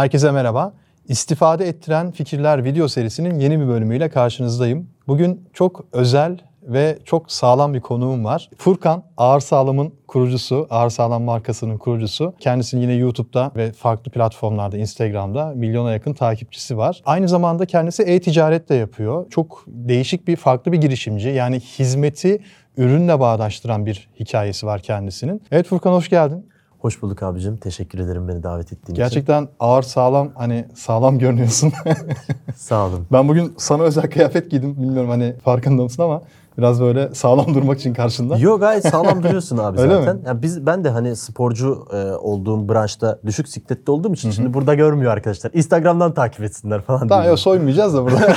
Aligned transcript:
Herkese 0.00 0.30
merhaba. 0.30 0.72
İstifade 1.08 1.68
ettiren 1.68 2.10
fikirler 2.10 2.64
video 2.64 2.88
serisinin 2.88 3.38
yeni 3.38 3.60
bir 3.60 3.68
bölümüyle 3.68 4.08
karşınızdayım. 4.08 4.90
Bugün 5.08 5.48
çok 5.52 5.84
özel 5.92 6.38
ve 6.62 6.98
çok 7.04 7.32
sağlam 7.32 7.74
bir 7.74 7.80
konuğum 7.80 8.24
var. 8.24 8.50
Furkan 8.58 9.02
Ağır 9.16 9.40
Sağlam'ın 9.40 9.94
kurucusu, 10.08 10.66
Ağır 10.70 10.90
Sağlam 10.90 11.22
markasının 11.22 11.78
kurucusu. 11.78 12.34
Kendisinin 12.38 12.82
yine 12.82 12.92
YouTube'da 12.92 13.52
ve 13.56 13.72
farklı 13.72 14.10
platformlarda, 14.10 14.78
Instagram'da 14.78 15.52
milyona 15.54 15.92
yakın 15.92 16.12
takipçisi 16.12 16.76
var. 16.76 17.02
Aynı 17.04 17.28
zamanda 17.28 17.66
kendisi 17.66 18.02
e-ticaret 18.02 18.68
de 18.68 18.74
yapıyor. 18.74 19.30
Çok 19.30 19.64
değişik 19.66 20.28
bir, 20.28 20.36
farklı 20.36 20.72
bir 20.72 20.80
girişimci. 20.80 21.28
Yani 21.28 21.60
hizmeti 21.60 22.42
ürünle 22.76 23.20
bağdaştıran 23.20 23.86
bir 23.86 24.08
hikayesi 24.20 24.66
var 24.66 24.80
kendisinin. 24.80 25.42
Evet 25.50 25.66
Furkan 25.66 25.92
hoş 25.92 26.08
geldin. 26.08 26.50
Hoş 26.80 27.02
bulduk 27.02 27.22
abicim. 27.22 27.56
Teşekkür 27.56 27.98
ederim 27.98 28.28
beni 28.28 28.42
davet 28.42 28.72
ettiğin 28.72 28.96
Gerçekten 28.96 29.48
ağır 29.60 29.82
sağlam 29.82 30.28
hani 30.34 30.68
sağlam 30.74 31.18
görünüyorsun. 31.18 31.68
için. 31.68 31.82
Sağ 32.56 32.86
olun. 32.86 33.06
ben 33.12 33.28
bugün 33.28 33.54
sana 33.58 33.82
özel 33.82 34.10
kıyafet 34.10 34.50
giydim. 34.50 34.76
Bilmiyorum 34.76 35.10
hani 35.10 35.34
farkında 35.44 35.82
mısın 35.82 36.02
ama 36.02 36.22
biraz 36.58 36.80
böyle 36.80 37.14
sağlam 37.14 37.54
durmak 37.54 37.78
için 37.78 37.94
karşında. 37.94 38.36
Yo 38.38 38.58
gayet 38.58 38.86
sağlam 38.88 39.22
duruyorsun 39.22 39.58
abi 39.58 39.78
Öyle 39.80 39.94
zaten. 39.94 40.16
mi? 40.16 40.22
Ya 40.26 40.42
biz 40.42 40.66
ben 40.66 40.84
de 40.84 40.90
hani 40.90 41.16
sporcu 41.16 41.86
e, 41.92 41.96
olduğum 42.12 42.68
branşta 42.68 43.18
düşük 43.26 43.48
sikletli 43.48 43.90
olduğum 43.90 44.12
için 44.14 44.30
şimdi 44.30 44.54
burada 44.54 44.74
görmüyor 44.74 45.12
arkadaşlar. 45.12 45.50
Instagram'dan 45.54 46.14
takip 46.14 46.40
etsinler 46.44 46.82
falan. 46.82 47.08
Tamam 47.08 47.26
yok 47.26 47.38
soymayacağız 47.38 47.94
da 47.94 48.04
burada. 48.04 48.36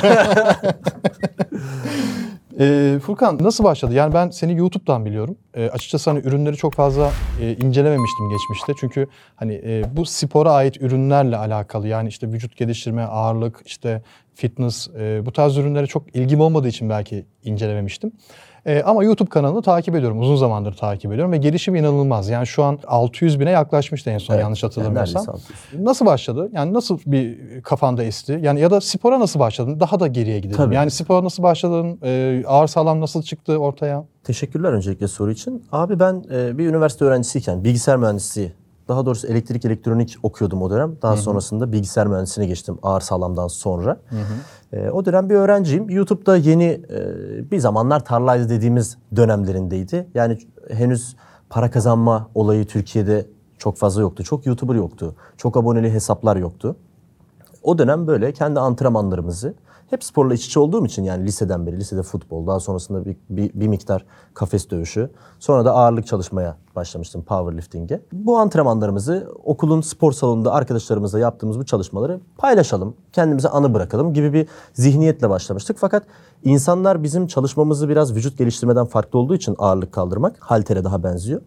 Ee, 2.60 2.98
Furkan 3.02 3.38
nasıl 3.40 3.64
başladı? 3.64 3.94
Yani 3.94 4.14
ben 4.14 4.30
seni 4.30 4.56
YouTube'dan 4.56 5.04
biliyorum. 5.04 5.36
Ee, 5.54 5.68
açıkçası 5.68 6.10
hani 6.10 6.20
ürünleri 6.20 6.56
çok 6.56 6.74
fazla 6.74 7.10
e, 7.40 7.52
incelememiştim 7.52 8.28
geçmişte. 8.28 8.72
Çünkü 8.80 9.06
hani 9.36 9.54
e, 9.64 9.96
bu 9.96 10.04
spora 10.04 10.52
ait 10.52 10.76
ürünlerle 10.82 11.36
alakalı. 11.36 11.88
Yani 11.88 12.08
işte 12.08 12.28
vücut 12.32 12.56
geliştirme, 12.56 13.02
ağırlık, 13.02 13.62
işte 13.64 14.02
fitness 14.34 14.88
e, 14.88 15.26
bu 15.26 15.32
tarz 15.32 15.56
ürünlere 15.56 15.86
çok 15.86 16.16
ilgim 16.16 16.40
olmadığı 16.40 16.68
için 16.68 16.90
belki 16.90 17.26
incelememiştim. 17.44 18.12
E, 18.66 18.82
ama 18.82 19.04
YouTube 19.04 19.28
kanalını 19.28 19.62
takip 19.62 19.94
ediyorum. 19.94 20.20
Uzun 20.20 20.36
zamandır 20.36 20.72
takip 20.72 21.12
ediyorum 21.12 21.32
ve 21.32 21.36
gelişim 21.36 21.74
inanılmaz. 21.76 22.28
Yani 22.28 22.46
şu 22.46 22.64
an 22.64 22.78
600 22.86 23.40
bine 23.40 23.50
yaklaşmıştı 23.50 24.10
en 24.10 24.18
son 24.18 24.34
Evet, 24.34 24.42
yanlış 24.42 24.62
yani 24.62 24.70
hatırlamıyorsam. 24.70 25.22
600. 25.28 25.58
Nasıl 25.78 26.06
başladı? 26.06 26.50
Yani 26.52 26.72
nasıl 26.72 26.98
bir 27.06 27.38
kafanda 27.62 28.04
esti? 28.04 28.38
Yani 28.42 28.60
ya 28.60 28.70
da 28.70 28.80
spora 28.80 29.20
nasıl 29.20 29.40
başladın? 29.40 29.80
Daha 29.80 30.00
da 30.00 30.06
geriye 30.06 30.38
gidelim. 30.38 30.56
Tabii. 30.56 30.74
Yani 30.74 30.90
spora 30.90 31.24
nasıl 31.24 31.42
başladın? 31.42 31.98
Ee, 32.02 32.44
ağır 32.46 32.66
sağlam 32.66 33.00
nasıl 33.00 33.22
çıktı 33.22 33.56
ortaya? 33.58 34.04
Teşekkürler 34.24 34.72
öncelikle 34.72 35.08
soru 35.08 35.30
için. 35.30 35.64
Abi 35.72 36.00
ben 36.00 36.24
e, 36.32 36.58
bir 36.58 36.66
üniversite 36.66 37.04
öğrencisiyken 37.04 37.64
bilgisayar 37.64 37.96
mühendisliği, 37.96 38.52
daha 38.88 39.06
doğrusu 39.06 39.26
elektrik 39.26 39.64
elektronik 39.64 40.16
okuyordum 40.22 40.62
o 40.62 40.70
dönem. 40.70 40.96
Daha 41.02 41.16
sonrasında 41.16 41.72
bilgisayar 41.72 42.06
mühendisliğine 42.06 42.48
geçtim 42.48 42.78
ağır 42.82 43.00
sağlamdan 43.00 43.48
sonra. 43.48 43.96
E, 44.72 44.90
o 44.90 45.04
dönem 45.04 45.30
bir 45.30 45.34
öğrenciyim. 45.34 45.90
YouTube'da 45.90 46.36
yeni 46.36 46.64
e, 46.64 47.50
bir 47.50 47.58
zamanlar 47.58 48.04
tarlaydı 48.04 48.48
dediğimiz 48.48 48.98
dönemlerindeydi. 49.16 50.06
Yani 50.14 50.38
henüz 50.70 51.16
para 51.50 51.70
kazanma 51.70 52.28
olayı 52.34 52.66
Türkiye'de 52.66 53.26
çok 53.58 53.76
fazla 53.76 54.00
yoktu. 54.00 54.24
Çok 54.24 54.46
YouTuber 54.46 54.74
yoktu. 54.74 55.14
Çok 55.36 55.56
aboneli 55.56 55.92
hesaplar 55.92 56.36
yoktu. 56.36 56.76
O 57.62 57.78
dönem 57.78 58.06
böyle 58.06 58.32
kendi 58.32 58.60
antrenmanlarımızı 58.60 59.54
hep 59.94 60.04
sporla 60.04 60.34
iç 60.34 60.46
içe 60.46 60.60
olduğum 60.60 60.86
için 60.86 61.04
yani 61.04 61.26
liseden 61.26 61.66
beri 61.66 61.76
lisede 61.76 62.02
futbol 62.02 62.46
daha 62.46 62.60
sonrasında 62.60 63.04
bir, 63.04 63.16
bir, 63.30 63.50
bir 63.54 63.68
miktar 63.68 64.04
kafes 64.34 64.70
dövüşü 64.70 65.10
sonra 65.38 65.64
da 65.64 65.72
ağırlık 65.74 66.06
çalışmaya 66.06 66.56
başlamıştım 66.76 67.22
powerlifting'e. 67.22 68.00
Bu 68.12 68.38
antrenmanlarımızı 68.38 69.28
okulun 69.44 69.80
spor 69.80 70.12
salonunda 70.12 70.52
arkadaşlarımızla 70.52 71.18
yaptığımız 71.18 71.58
bu 71.58 71.64
çalışmaları 71.64 72.20
paylaşalım, 72.38 72.96
kendimize 73.12 73.48
anı 73.48 73.74
bırakalım 73.74 74.14
gibi 74.14 74.32
bir 74.32 74.48
zihniyetle 74.72 75.30
başlamıştık. 75.30 75.76
Fakat 75.80 76.02
insanlar 76.44 77.02
bizim 77.02 77.26
çalışmamızı 77.26 77.88
biraz 77.88 78.14
vücut 78.14 78.38
geliştirmeden 78.38 78.86
farklı 78.86 79.18
olduğu 79.18 79.34
için 79.34 79.54
ağırlık 79.58 79.92
kaldırmak 79.92 80.36
haltere 80.40 80.84
daha 80.84 81.02
benziyor. 81.02 81.40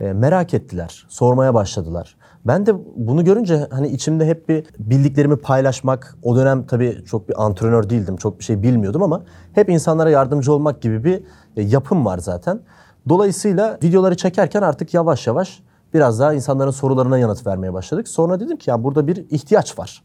E, 0.00 0.12
merak 0.12 0.54
ettiler, 0.54 1.06
sormaya 1.08 1.54
başladılar. 1.54 2.16
Ben 2.46 2.66
de 2.66 2.74
bunu 2.96 3.24
görünce 3.24 3.66
hani 3.70 3.88
içimde 3.88 4.26
hep 4.26 4.48
bir 4.48 4.64
bildiklerimi 4.78 5.36
paylaşmak, 5.36 6.16
o 6.22 6.36
dönem 6.36 6.66
tabii 6.66 7.04
çok 7.04 7.28
bir 7.28 7.44
antrenör 7.44 7.90
değildim, 7.90 8.16
çok 8.16 8.38
bir 8.38 8.44
şey 8.44 8.62
bilmiyordum 8.62 9.02
ama 9.02 9.22
hep 9.52 9.68
insanlara 9.68 10.10
yardımcı 10.10 10.52
olmak 10.52 10.82
gibi 10.82 11.04
bir 11.04 11.22
e, 11.56 11.62
yapım 11.62 12.04
var 12.04 12.18
zaten. 12.18 12.60
Dolayısıyla 13.08 13.78
videoları 13.82 14.16
çekerken 14.16 14.62
artık 14.62 14.94
yavaş 14.94 15.26
yavaş 15.26 15.62
biraz 15.94 16.20
daha 16.20 16.34
insanların 16.34 16.70
sorularına 16.70 17.18
yanıt 17.18 17.46
vermeye 17.46 17.72
başladık. 17.72 18.08
Sonra 18.08 18.40
dedim 18.40 18.56
ki 18.56 18.70
ya 18.70 18.84
burada 18.84 19.06
bir 19.06 19.16
ihtiyaç 19.30 19.78
var. 19.78 20.02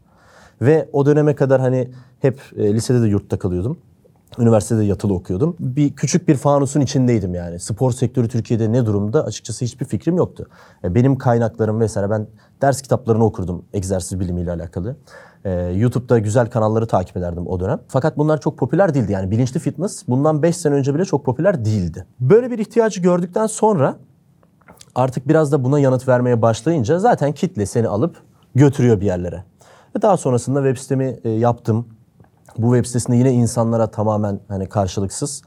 Ve 0.62 0.88
o 0.92 1.06
döneme 1.06 1.34
kadar 1.34 1.60
hani 1.60 1.90
hep 2.20 2.40
e, 2.56 2.74
lisede 2.74 3.02
de 3.02 3.08
yurtta 3.08 3.38
kalıyordum. 3.38 3.78
Üniversitede 4.38 4.84
yatılı 4.84 5.14
okuyordum. 5.14 5.56
Bir 5.60 5.92
küçük 5.92 6.28
bir 6.28 6.36
fanusun 6.36 6.80
içindeydim 6.80 7.34
yani. 7.34 7.58
Spor 7.58 7.92
sektörü 7.92 8.28
Türkiye'de 8.28 8.72
ne 8.72 8.86
durumda 8.86 9.24
açıkçası 9.24 9.64
hiçbir 9.64 9.84
fikrim 9.84 10.16
yoktu. 10.16 10.46
E, 10.84 10.94
Benim 10.94 11.18
kaynaklarım 11.18 11.80
vesaire 11.80 12.10
ben 12.10 12.26
ders 12.62 12.82
kitaplarını 12.82 13.24
okurdum 13.24 13.64
egzersiz 13.72 14.20
bilimiyle 14.20 14.52
alakalı. 14.52 14.96
E, 15.44 15.50
YouTube'da 15.52 16.18
güzel 16.18 16.50
kanalları 16.50 16.86
takip 16.86 17.16
ederdim 17.16 17.46
o 17.46 17.60
dönem. 17.60 17.80
Fakat 17.88 18.18
bunlar 18.18 18.40
çok 18.40 18.58
popüler 18.58 18.94
değildi 18.94 19.12
yani 19.12 19.30
bilinçli 19.30 19.60
fitness 19.60 20.08
bundan 20.08 20.42
5 20.42 20.56
sene 20.56 20.74
önce 20.74 20.94
bile 20.94 21.04
çok 21.04 21.24
popüler 21.24 21.64
değildi. 21.64 22.06
Böyle 22.20 22.50
bir 22.50 22.58
ihtiyacı 22.58 23.00
gördükten 23.00 23.46
sonra 23.46 23.96
artık 24.94 25.28
biraz 25.28 25.52
da 25.52 25.64
buna 25.64 25.80
yanıt 25.80 26.08
vermeye 26.08 26.42
başlayınca 26.42 26.98
zaten 26.98 27.32
kitle 27.32 27.66
seni 27.66 27.88
alıp 27.88 28.16
götürüyor 28.54 29.00
bir 29.00 29.06
yerlere. 29.06 29.44
Ve 29.96 30.02
daha 30.02 30.16
sonrasında 30.16 30.62
web 30.62 30.82
sitemi 30.82 31.18
e, 31.24 31.30
yaptım. 31.30 31.86
Bu 32.58 32.74
web 32.74 32.86
sitesinde 32.86 33.16
yine 33.16 33.32
insanlara 33.32 33.86
tamamen 33.86 34.40
hani 34.48 34.68
karşılıksız 34.68 35.42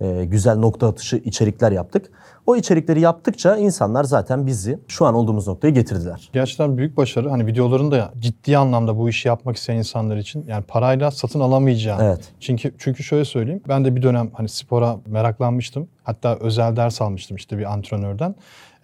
e, 0.00 0.24
güzel 0.24 0.56
nokta 0.56 0.88
atışı 0.88 1.16
içerikler 1.16 1.72
yaptık. 1.72 2.10
O 2.46 2.56
içerikleri 2.56 3.00
yaptıkça 3.00 3.56
insanlar 3.56 4.04
zaten 4.04 4.46
bizi 4.46 4.78
şu 4.88 5.06
an 5.06 5.14
olduğumuz 5.14 5.48
noktaya 5.48 5.70
getirdiler. 5.70 6.30
Gerçekten 6.32 6.78
büyük 6.78 6.96
başarı. 6.96 7.30
Hani 7.30 7.46
videoların 7.46 7.90
da 7.90 8.12
ciddi 8.18 8.58
anlamda 8.58 8.98
bu 8.98 9.08
işi 9.08 9.28
yapmak 9.28 9.56
isteyen 9.56 9.78
insanlar 9.78 10.16
için 10.16 10.44
yani 10.48 10.64
parayla 10.64 11.10
satın 11.10 11.40
alamayacağı. 11.40 12.02
Evet. 12.02 12.20
Çünkü 12.40 12.74
çünkü 12.78 13.02
şöyle 13.02 13.24
söyleyeyim. 13.24 13.62
Ben 13.68 13.84
de 13.84 13.96
bir 13.96 14.02
dönem 14.02 14.30
hani 14.32 14.48
spora 14.48 14.96
meraklanmıştım. 15.06 15.88
Hatta 16.04 16.36
özel 16.40 16.76
ders 16.76 17.00
almıştım 17.00 17.36
işte 17.36 17.58
bir 17.58 17.72
antrenörden. 17.72 18.34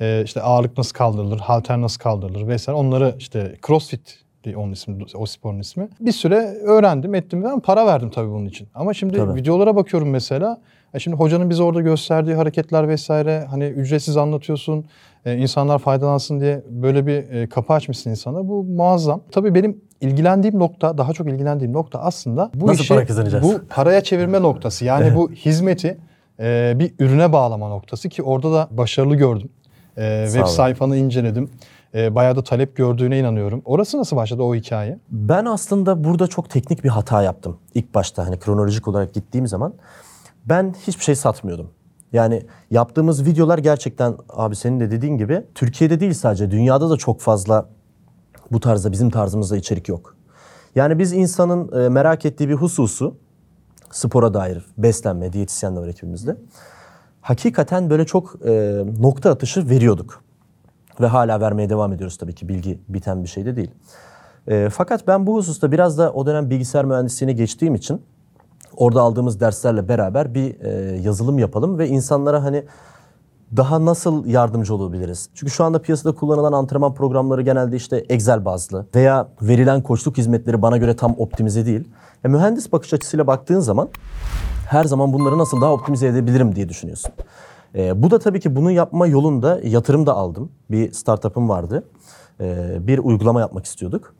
Ee, 0.01 0.23
işte 0.25 0.43
ağırlık 0.43 0.79
nasıl 0.79 0.93
kaldırılır, 0.93 1.39
halter 1.39 1.81
nasıl 1.81 1.99
kaldırılır 1.99 2.49
vesaire. 2.49 2.79
Onları 2.79 3.15
işte 3.19 3.57
CrossFit 3.67 4.19
onun 4.57 4.73
ismi, 4.73 4.97
o 5.15 5.27
sporun 5.27 5.59
ismi. 5.59 5.89
Bir 6.01 6.13
süre 6.13 6.37
öğrendim, 6.65 7.15
ettim 7.15 7.45
ve 7.45 7.49
para 7.63 7.87
verdim 7.87 8.11
tabii 8.11 8.31
bunun 8.31 8.47
için. 8.47 8.69
Ama 8.75 8.95
şimdi 8.95 9.17
Tabii. 9.17 9.41
videolara 9.41 9.77
bakıyorum 9.77 10.11
mesela. 10.11 10.61
E 10.95 10.99
şimdi 10.99 11.17
hocanın 11.17 11.51
bize 11.51 11.63
orada 11.63 11.81
gösterdiği 11.81 12.35
hareketler 12.35 12.89
vesaire 12.89 13.47
hani 13.51 13.65
ücretsiz 13.65 14.17
anlatıyorsun. 14.17 14.85
E, 15.25 15.37
insanlar 15.37 15.79
faydalansın 15.79 16.41
diye 16.41 16.63
böyle 16.71 17.07
bir 17.07 17.31
e, 17.31 17.49
kapı 17.49 17.73
açmışsın 17.73 18.11
insana. 18.11 18.49
Bu 18.49 18.65
muazzam. 18.65 19.21
Tabii 19.31 19.55
benim 19.55 19.81
ilgilendiğim 20.01 20.59
nokta, 20.59 20.99
daha 20.99 21.13
çok 21.13 21.29
ilgilendiğim 21.29 21.73
nokta 21.73 21.99
aslında 21.99 22.51
bu 22.55 22.67
Nasıl 22.67 22.83
işi 22.83 22.95
para 22.95 23.07
kazanacağız? 23.07 23.45
bu 23.45 23.61
paraya 23.69 24.01
çevirme 24.01 24.43
noktası. 24.43 24.85
Yani 24.85 25.17
bu 25.17 25.31
hizmeti 25.33 25.99
e, 26.41 26.73
bir 26.77 26.95
ürüne 26.99 27.33
bağlama 27.33 27.69
noktası 27.69 28.09
ki 28.09 28.23
orada 28.23 28.53
da 28.53 28.69
başarılı 28.71 29.17
gördüm. 29.17 29.49
E, 29.99 30.25
web 30.27 30.47
sayfanı 30.47 30.97
inceledim. 30.97 31.51
E, 31.95 32.15
bayağı 32.15 32.37
da 32.37 32.45
talep 32.45 32.77
gördüğüne 32.77 33.19
inanıyorum. 33.19 33.63
Orası 33.65 33.99
nasıl 33.99 34.17
başladı 34.17 34.43
o 34.43 34.55
hikaye? 34.55 34.99
Ben 35.11 35.45
aslında 35.45 36.05
burada 36.05 36.27
çok 36.27 36.51
teknik 36.51 36.85
bir 36.85 36.89
hata 36.89 37.23
yaptım. 37.23 37.59
İlk 37.75 37.95
başta 37.95 38.27
hani 38.27 38.39
kronolojik 38.39 38.89
olarak 38.89 39.15
gittiğim 39.15 39.47
zaman 39.47 39.75
ben 40.45 40.75
hiçbir 40.87 41.05
şey 41.05 41.15
satmıyordum. 41.15 41.71
Yani 42.13 42.47
yaptığımız 42.71 43.27
videolar 43.27 43.59
gerçekten 43.59 44.17
abi 44.29 44.57
senin 44.57 44.81
de 44.81 44.91
dediğin 44.91 45.17
gibi 45.17 45.45
Türkiye'de 45.55 46.01
değil 46.01 46.15
sadece 46.15 46.51
dünyada 46.51 46.91
da 46.91 46.97
çok 46.97 47.21
fazla 47.21 47.69
bu 48.53 48.61
tarzda 48.61 48.93
bizim 48.93 49.11
tarzımızda 49.11 49.57
içerik 49.57 49.89
yok. 49.89 50.17
Yani 50.75 50.99
biz 50.99 51.13
insanın 51.13 51.85
e, 51.85 51.89
merak 51.89 52.25
ettiği 52.25 52.49
bir 52.49 52.55
hususu 52.55 53.17
spora 53.91 54.35
dair 54.35 54.67
beslenme, 54.79 55.33
diyetisyen 55.33 55.77
de 55.77 55.81
var 55.81 55.89
ekibimizde. 55.89 56.37
Hakikaten 57.21 57.91
böyle 57.91 58.05
çok 58.05 58.37
e, 58.47 58.83
nokta 59.01 59.31
atışı 59.31 59.69
veriyorduk. 59.69 60.23
Ve 61.01 61.07
hala 61.07 61.41
vermeye 61.41 61.69
devam 61.71 61.93
ediyoruz 61.93 62.17
tabii 62.17 62.35
ki 62.35 62.49
bilgi 62.49 62.81
biten 62.89 63.23
bir 63.23 63.29
şey 63.29 63.47
de 63.47 63.57
değil. 63.57 63.71
E, 64.49 64.69
fakat 64.73 65.07
ben 65.07 65.27
bu 65.27 65.37
hususta 65.37 65.73
biraz 65.73 65.99
da 65.99 66.13
o 66.13 66.27
dönem 66.27 66.51
bilgisayar 66.51 66.85
mühendisliğine 66.85 67.33
geçtiğim 67.33 67.75
için 67.75 68.03
orada 68.77 69.01
aldığımız 69.01 69.41
derslerle 69.41 69.89
beraber 69.89 70.35
bir 70.35 70.61
e, 70.61 71.01
yazılım 71.01 71.39
yapalım 71.39 71.79
ve 71.79 71.89
insanlara 71.89 72.45
hani 72.45 72.65
daha 73.57 73.85
nasıl 73.85 74.27
yardımcı 74.27 74.75
olabiliriz? 74.75 75.29
Çünkü 75.35 75.53
şu 75.53 75.65
anda 75.65 75.83
piyasada 75.83 76.15
kullanılan 76.15 76.53
antrenman 76.53 76.95
programları 76.95 77.43
genelde 77.43 77.77
işte 77.77 77.97
Excel 77.97 78.45
bazlı 78.45 78.87
veya 78.95 79.29
verilen 79.43 79.83
koçluk 79.83 80.19
hizmetleri 80.19 80.63
bana 80.63 80.77
göre 80.77 80.97
tam 80.97 81.15
optimize 81.19 81.67
değil. 81.67 81.89
E, 82.25 82.29
mühendis 82.29 82.73
bakış 82.73 82.95
açısıyla 82.95 83.27
baktığın 83.27 83.61
zaman 83.61 83.89
her 84.69 84.85
zaman 84.85 85.13
bunları 85.13 85.39
nasıl 85.39 85.61
daha 85.61 85.73
optimize 85.73 86.07
edebilirim 86.07 86.55
diye 86.55 86.69
düşünüyorsun. 86.69 87.13
E, 87.75 88.03
bu 88.03 88.11
da 88.11 88.19
tabii 88.19 88.41
ki 88.41 88.57
bunu 88.57 88.71
yapma 88.71 89.07
yolunda 89.07 89.61
yatırım 89.65 90.07
da 90.07 90.15
aldım. 90.15 90.53
Bir 90.71 90.93
startup'ım 90.93 91.49
vardı. 91.49 91.85
E, 92.41 92.77
bir 92.87 92.99
uygulama 92.99 93.41
yapmak 93.41 93.65
istiyorduk. 93.65 94.15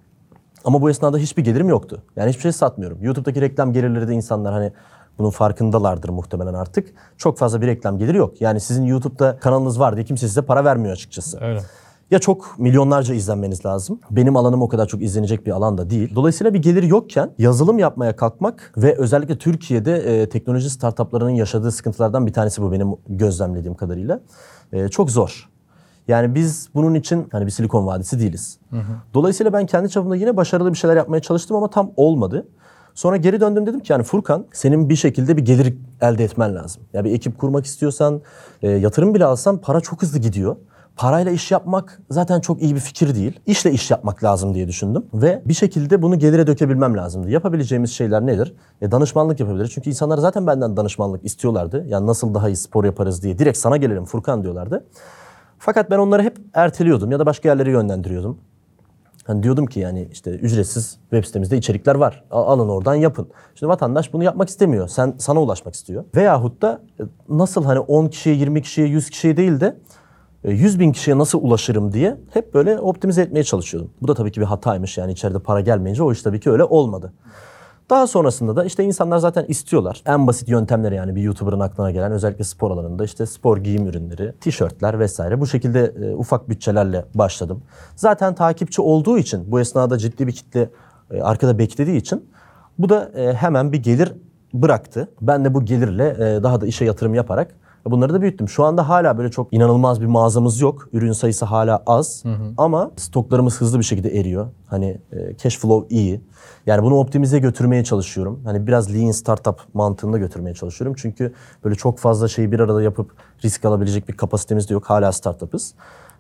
Ama 0.65 0.83
bu 0.83 0.91
esnada 0.91 1.19
hiçbir 1.19 1.45
gelirim 1.45 1.69
yoktu. 1.69 2.03
Yani 2.17 2.29
hiçbir 2.29 2.43
şey 2.43 2.53
satmıyorum. 2.53 2.99
YouTube'daki 3.03 3.41
reklam 3.41 3.73
gelirleri 3.73 4.09
de 4.09 4.15
insanlar 4.15 4.53
hani 4.53 4.73
bunun 5.19 5.31
farkındalardır 5.31 6.09
muhtemelen 6.09 6.55
artık. 6.55 6.95
Çok 7.17 7.39
fazla 7.39 7.61
bir 7.61 7.67
reklam 7.67 7.99
geliri 7.99 8.17
yok. 8.17 8.41
Yani 8.41 8.61
sizin 8.61 8.83
YouTube'da 8.83 9.39
kanalınız 9.39 9.81
var 9.81 9.97
diye 9.97 10.05
kimse 10.05 10.29
size 10.29 10.43
para 10.43 10.65
vermiyor 10.65 10.93
açıkçası. 10.93 11.41
Öyle. 11.41 11.61
Ya 12.13 12.19
çok 12.19 12.59
milyonlarca 12.59 13.15
izlenmeniz 13.15 13.67
lazım. 13.67 14.01
Benim 14.11 14.37
alanım 14.37 14.63
o 14.63 14.69
kadar 14.69 14.87
çok 14.87 15.03
izlenecek 15.03 15.47
bir 15.47 15.51
alan 15.51 15.79
da 15.79 15.91
değil. 15.91 16.15
Dolayısıyla 16.15 16.55
bir 16.55 16.63
gelir 16.63 16.83
yokken 16.83 17.31
yazılım 17.39 17.79
yapmaya 17.79 18.17
kalkmak 18.17 18.73
ve 18.77 18.97
özellikle 18.99 19.39
Türkiye'de 19.39 19.97
e, 19.97 20.29
teknoloji 20.29 20.71
startuplarının 20.71 21.31
yaşadığı 21.31 21.73
sıkıntılardan 21.73 22.27
bir 22.27 22.33
tanesi 22.33 22.63
bu 22.63 22.73
benim 22.73 22.97
gözlemlediğim 23.09 23.75
kadarıyla. 23.75 24.21
E, 24.73 24.89
çok 24.89 25.11
zor. 25.11 25.49
Yani 26.09 26.35
biz 26.35 26.69
bunun 26.75 26.95
için 26.95 27.29
hani 27.33 27.47
bir 27.47 27.51
silikon 27.51 27.87
vadisi 27.87 28.21
değiliz. 28.21 28.59
Dolayısıyla 29.15 29.53
ben 29.53 29.67
kendi 29.67 29.91
çapımda 29.91 30.17
yine 30.17 30.37
başarılı 30.37 30.73
bir 30.73 30.79
şeyler 30.79 30.97
yapmaya 30.97 31.21
çalıştım 31.21 31.57
ama 31.57 31.71
tam 31.71 31.91
olmadı. 31.97 32.49
Sonra 32.95 33.17
geri 33.17 33.41
döndüm 33.41 33.67
dedim 33.67 33.81
ki 33.81 33.93
yani 33.93 34.03
Furkan 34.03 34.47
senin 34.53 34.89
bir 34.89 34.97
şekilde 34.97 35.37
bir 35.37 35.45
gelir 35.45 35.75
elde 36.01 36.25
etmen 36.25 36.55
lazım. 36.55 36.83
Ya 36.93 37.05
bir 37.05 37.13
ekip 37.13 37.39
kurmak 37.39 37.67
istiyorsan 37.67 38.21
e, 38.63 38.71
yatırım 38.71 39.15
bile 39.15 39.25
alsan 39.25 39.59
para 39.59 39.81
çok 39.81 40.03
hızlı 40.03 40.19
gidiyor. 40.19 40.57
Parayla 40.97 41.33
iş 41.33 41.51
yapmak 41.51 42.01
zaten 42.11 42.41
çok 42.41 42.63
iyi 42.63 42.75
bir 42.75 42.81
fikir 42.81 43.15
değil. 43.15 43.41
İşle 43.47 43.73
iş 43.73 43.91
yapmak 43.91 44.25
lazım 44.25 44.55
diye 44.55 44.69
düşündüm. 44.69 45.07
Ve 45.15 45.43
bir 45.47 45.55
şekilde 45.55 46.03
bunu 46.03 46.19
gelire 46.19 46.47
dökebilmem 46.47 46.97
lazımdı. 46.97 47.31
Yapabileceğimiz 47.31 47.93
şeyler 47.93 48.27
nedir? 48.27 48.55
E, 48.83 48.91
danışmanlık 48.91 49.41
yapabiliriz. 49.41 49.71
Çünkü 49.71 49.91
insanlar 49.91 50.19
zaten 50.19 50.47
benden 50.47 50.77
danışmanlık 50.77 51.25
istiyorlardı. 51.25 51.85
Yani 51.89 52.07
nasıl 52.07 52.35
daha 52.35 52.49
iyi 52.49 52.57
spor 52.57 52.85
yaparız 52.85 53.23
diye. 53.23 53.39
Direkt 53.39 53.59
sana 53.59 53.77
gelelim 53.77 54.05
Furkan 54.05 54.43
diyorlardı. 54.43 54.85
Fakat 55.59 55.91
ben 55.91 55.99
onları 55.99 56.23
hep 56.23 56.37
erteliyordum 56.55 57.11
ya 57.11 57.19
da 57.19 57.27
başka 57.27 57.49
yerlere 57.49 57.71
yönlendiriyordum. 57.71 58.39
Hani 59.25 59.43
diyordum 59.43 59.67
ki 59.67 59.81
yani 59.81 60.09
işte 60.13 60.31
ücretsiz 60.31 60.99
web 61.11 61.25
sitemizde 61.25 61.57
içerikler 61.57 61.95
var. 61.95 62.25
Al- 62.31 62.47
Alın 62.47 62.69
oradan 62.69 62.95
yapın. 62.95 63.29
Şimdi 63.55 63.71
vatandaş 63.71 64.13
bunu 64.13 64.25
yapmak 64.25 64.49
istemiyor. 64.49 64.89
Sen 64.89 65.15
sana 65.19 65.43
ulaşmak 65.43 65.75
istiyor. 65.75 66.05
Veyahut 66.17 66.63
da 66.63 66.81
e, 67.01 67.03
nasıl 67.29 67.65
hani 67.65 67.79
10 67.79 68.07
kişiye, 68.09 68.37
20 68.37 68.63
kişiye, 68.63 68.87
100 68.87 69.11
kişiye 69.11 69.37
değil 69.37 69.61
de 69.61 69.77
100 70.45 70.81
bin 70.81 70.93
kişiye 70.93 71.19
nasıl 71.19 71.43
ulaşırım 71.43 71.93
diye 71.93 72.17
hep 72.31 72.55
böyle 72.55 72.79
optimize 72.79 73.23
etmeye 73.23 73.45
çalışıyordum. 73.45 73.91
Bu 74.03 74.09
da 74.09 74.15
tabii 74.15 74.33
ki 74.33 74.41
bir 74.41 74.47
hataymış. 74.47 74.99
Yani 74.99 75.13
içeride 75.13 75.39
para 75.39 75.61
gelmeyince 75.61 76.03
o 76.03 76.13
iş 76.13 76.23
tabii 76.23 76.41
ki 76.41 76.51
öyle 76.51 76.65
olmadı. 76.65 77.13
Daha 77.91 78.07
sonrasında 78.07 78.57
da 78.57 78.65
işte 78.65 78.85
insanlar 78.85 79.19
zaten 79.19 79.45
istiyorlar. 79.49 80.03
En 80.07 80.27
basit 80.27 80.49
yöntemleri 80.49 80.95
yani 80.95 81.17
bir 81.17 81.23
YouTuber'ın 81.23 81.61
aklına 81.61 81.91
gelen 81.91 82.13
özellikle 82.13 82.45
spor 82.45 82.71
alanında 82.71 83.05
işte 83.05 83.27
spor 83.27 83.59
giyim 83.59 83.87
ürünleri, 83.87 84.33
tişörtler 84.41 84.99
vesaire 84.99 85.41
bu 85.41 85.47
şekilde 85.47 85.95
e, 86.03 86.15
ufak 86.15 86.49
bütçelerle 86.49 87.05
başladım. 87.15 87.63
Zaten 87.97 88.35
takipçi 88.35 88.83
olduğu 88.83 89.19
için 89.19 89.53
bu 89.53 89.61
esnada 89.61 89.99
ciddi 89.99 90.27
bir 90.27 90.33
kitle 90.33 90.71
e, 91.11 91.23
arkada 91.23 91.59
beklediği 91.59 91.97
için 91.97 92.31
bu 92.79 92.89
da 92.89 93.11
e, 93.17 93.33
hemen 93.33 93.73
bir 93.73 93.83
gelir 93.83 94.13
bıraktı. 94.55 95.09
Ben 95.21 95.45
de 95.45 95.55
bu 95.55 95.65
gelirle 95.65 96.09
e, 96.09 96.43
daha 96.43 96.61
da 96.61 96.67
işe 96.67 96.85
yatırım 96.85 97.15
yaparak 97.15 97.55
bunları 97.85 98.15
da 98.15 98.21
büyüttüm. 98.21 98.49
Şu 98.49 98.65
anda 98.65 98.89
hala 98.89 99.19
böyle 99.19 99.31
çok 99.31 99.53
inanılmaz 99.53 100.01
bir 100.01 100.07
mağazamız 100.07 100.61
yok. 100.61 100.89
Ürün 100.93 101.13
sayısı 101.13 101.45
hala 101.45 101.83
az 101.87 102.25
ama 102.57 102.91
stoklarımız 102.97 103.61
hızlı 103.61 103.79
bir 103.79 103.85
şekilde 103.85 104.21
eriyor. 104.21 104.47
Hani 104.67 104.99
e, 105.13 105.37
cash 105.37 105.59
flow 105.59 105.97
iyi. 105.97 106.21
Yani 106.67 106.83
bunu 106.83 106.95
optimize 106.95 107.39
götürmeye 107.39 107.85
çalışıyorum. 107.85 108.41
Hani 108.45 108.67
biraz 108.67 108.95
lean 108.95 109.11
startup 109.11 109.61
mantığında 109.75 110.19
götürmeye 110.19 110.55
çalışıyorum. 110.55 110.97
Çünkü 110.99 111.33
böyle 111.65 111.75
çok 111.75 111.99
fazla 111.99 112.29
şeyi 112.29 112.53
bir 112.53 112.61
arada 112.61 112.83
yapıp 112.83 113.11
risk 113.45 113.65
alabilecek 113.65 114.09
bir 114.09 114.17
kapasitemiz 114.17 114.69
de 114.69 114.75
yok. 114.75 114.85
Hala 114.85 115.13
startup'ız. 115.13 115.75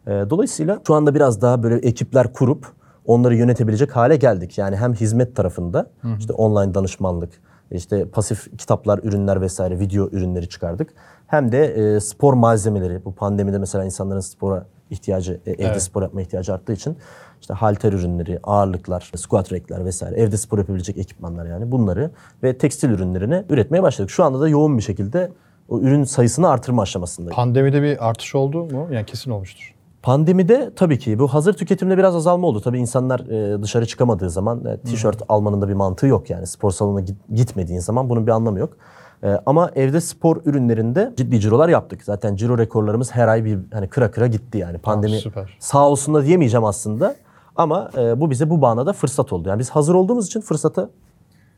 E, 0.06 0.10
dolayısıyla 0.10 0.80
şu 0.86 0.94
anda 0.94 1.14
biraz 1.14 1.42
daha 1.42 1.62
böyle 1.62 1.74
ekipler 1.76 2.32
kurup 2.32 2.66
onları 3.06 3.36
yönetebilecek 3.36 3.96
hale 3.96 4.16
geldik. 4.16 4.58
Yani 4.58 4.76
hem 4.76 4.94
hizmet 4.94 5.36
tarafında 5.36 5.90
işte 6.18 6.32
online 6.32 6.74
danışmanlık, 6.74 7.30
işte 7.70 8.08
pasif 8.08 8.58
kitaplar, 8.58 9.00
ürünler 9.02 9.40
vesaire 9.40 9.78
video 9.78 10.08
ürünleri 10.12 10.48
çıkardık. 10.48 10.94
Hem 11.32 11.52
de 11.52 11.64
e, 11.66 12.00
spor 12.00 12.34
malzemeleri. 12.34 13.04
Bu 13.04 13.14
pandemide 13.14 13.58
mesela 13.58 13.84
insanların 13.84 14.20
spora 14.20 14.66
ihtiyacı, 14.90 15.40
e, 15.46 15.50
evde 15.50 15.64
Evet. 15.64 15.82
spor 15.82 16.02
yapma 16.02 16.22
ihtiyacı 16.22 16.54
arttığı 16.54 16.72
için 16.72 16.96
işte 17.40 17.54
halter 17.54 17.92
ürünleri, 17.92 18.40
ağırlıklar, 18.42 19.10
squat 19.16 19.52
rack'ler 19.52 19.84
vesaire 19.84 20.16
evde 20.20 20.36
spor 20.36 20.58
yapabilecek 20.58 20.98
ekipmanlar 20.98 21.46
yani 21.46 21.72
bunları 21.72 22.10
ve 22.42 22.58
tekstil 22.58 22.90
ürünlerini 22.90 23.44
üretmeye 23.50 23.82
başladık. 23.82 24.10
Şu 24.10 24.24
anda 24.24 24.40
da 24.40 24.48
yoğun 24.48 24.78
bir 24.78 24.82
şekilde 24.82 25.32
o 25.68 25.80
ürün 25.80 26.04
sayısını 26.04 26.48
artırma 26.48 26.82
aşamasındayız. 26.82 27.36
Pandemide 27.36 27.82
bir 27.82 28.08
artış 28.08 28.34
oldu 28.34 28.64
mu? 28.64 28.88
Yani 28.92 29.06
kesin 29.06 29.30
olmuştur. 29.30 29.74
Pandemide 30.02 30.70
tabii 30.76 30.98
ki 30.98 31.18
bu 31.18 31.28
hazır 31.28 31.52
tüketimde 31.52 31.98
biraz 31.98 32.16
azalma 32.16 32.46
oldu. 32.46 32.60
Tabii 32.60 32.78
insanlar 32.78 33.20
e, 33.20 33.62
dışarı 33.62 33.86
çıkamadığı 33.86 34.30
zaman 34.30 34.64
e, 34.64 34.76
tişört 34.80 35.22
almanın 35.28 35.62
da 35.62 35.68
bir 35.68 35.74
mantığı 35.74 36.06
yok 36.06 36.30
yani. 36.30 36.46
Spor 36.46 36.70
salonuna 36.70 37.00
git- 37.00 37.28
gitmediğin 37.34 37.80
zaman 37.80 38.08
bunun 38.08 38.26
bir 38.26 38.32
anlamı 38.32 38.58
yok. 38.58 38.76
E, 39.24 39.40
ama 39.46 39.70
evde 39.74 40.00
spor 40.00 40.40
ürünlerinde 40.44 41.12
ciddi 41.16 41.40
cirolar 41.40 41.68
yaptık. 41.68 42.04
Zaten 42.04 42.36
ciro 42.36 42.58
rekorlarımız 42.58 43.14
her 43.14 43.28
ay 43.28 43.44
bir 43.44 43.58
hani 43.72 43.88
kıra 43.88 44.10
kıra 44.10 44.26
gitti 44.26 44.58
yani. 44.58 44.78
Pandemi 44.78 45.16
süper. 45.18 45.56
sağ 45.58 45.88
olsun 45.88 46.14
da 46.14 46.24
diyemeyeceğim 46.24 46.64
aslında. 46.64 47.16
Ama 47.56 47.90
e, 47.96 48.20
bu 48.20 48.30
bize 48.30 48.50
bu 48.50 48.62
bağına 48.62 48.92
fırsat 48.92 49.32
oldu. 49.32 49.48
Yani 49.48 49.58
biz 49.58 49.70
hazır 49.70 49.94
olduğumuz 49.94 50.26
için 50.26 50.40
fırsata 50.40 50.90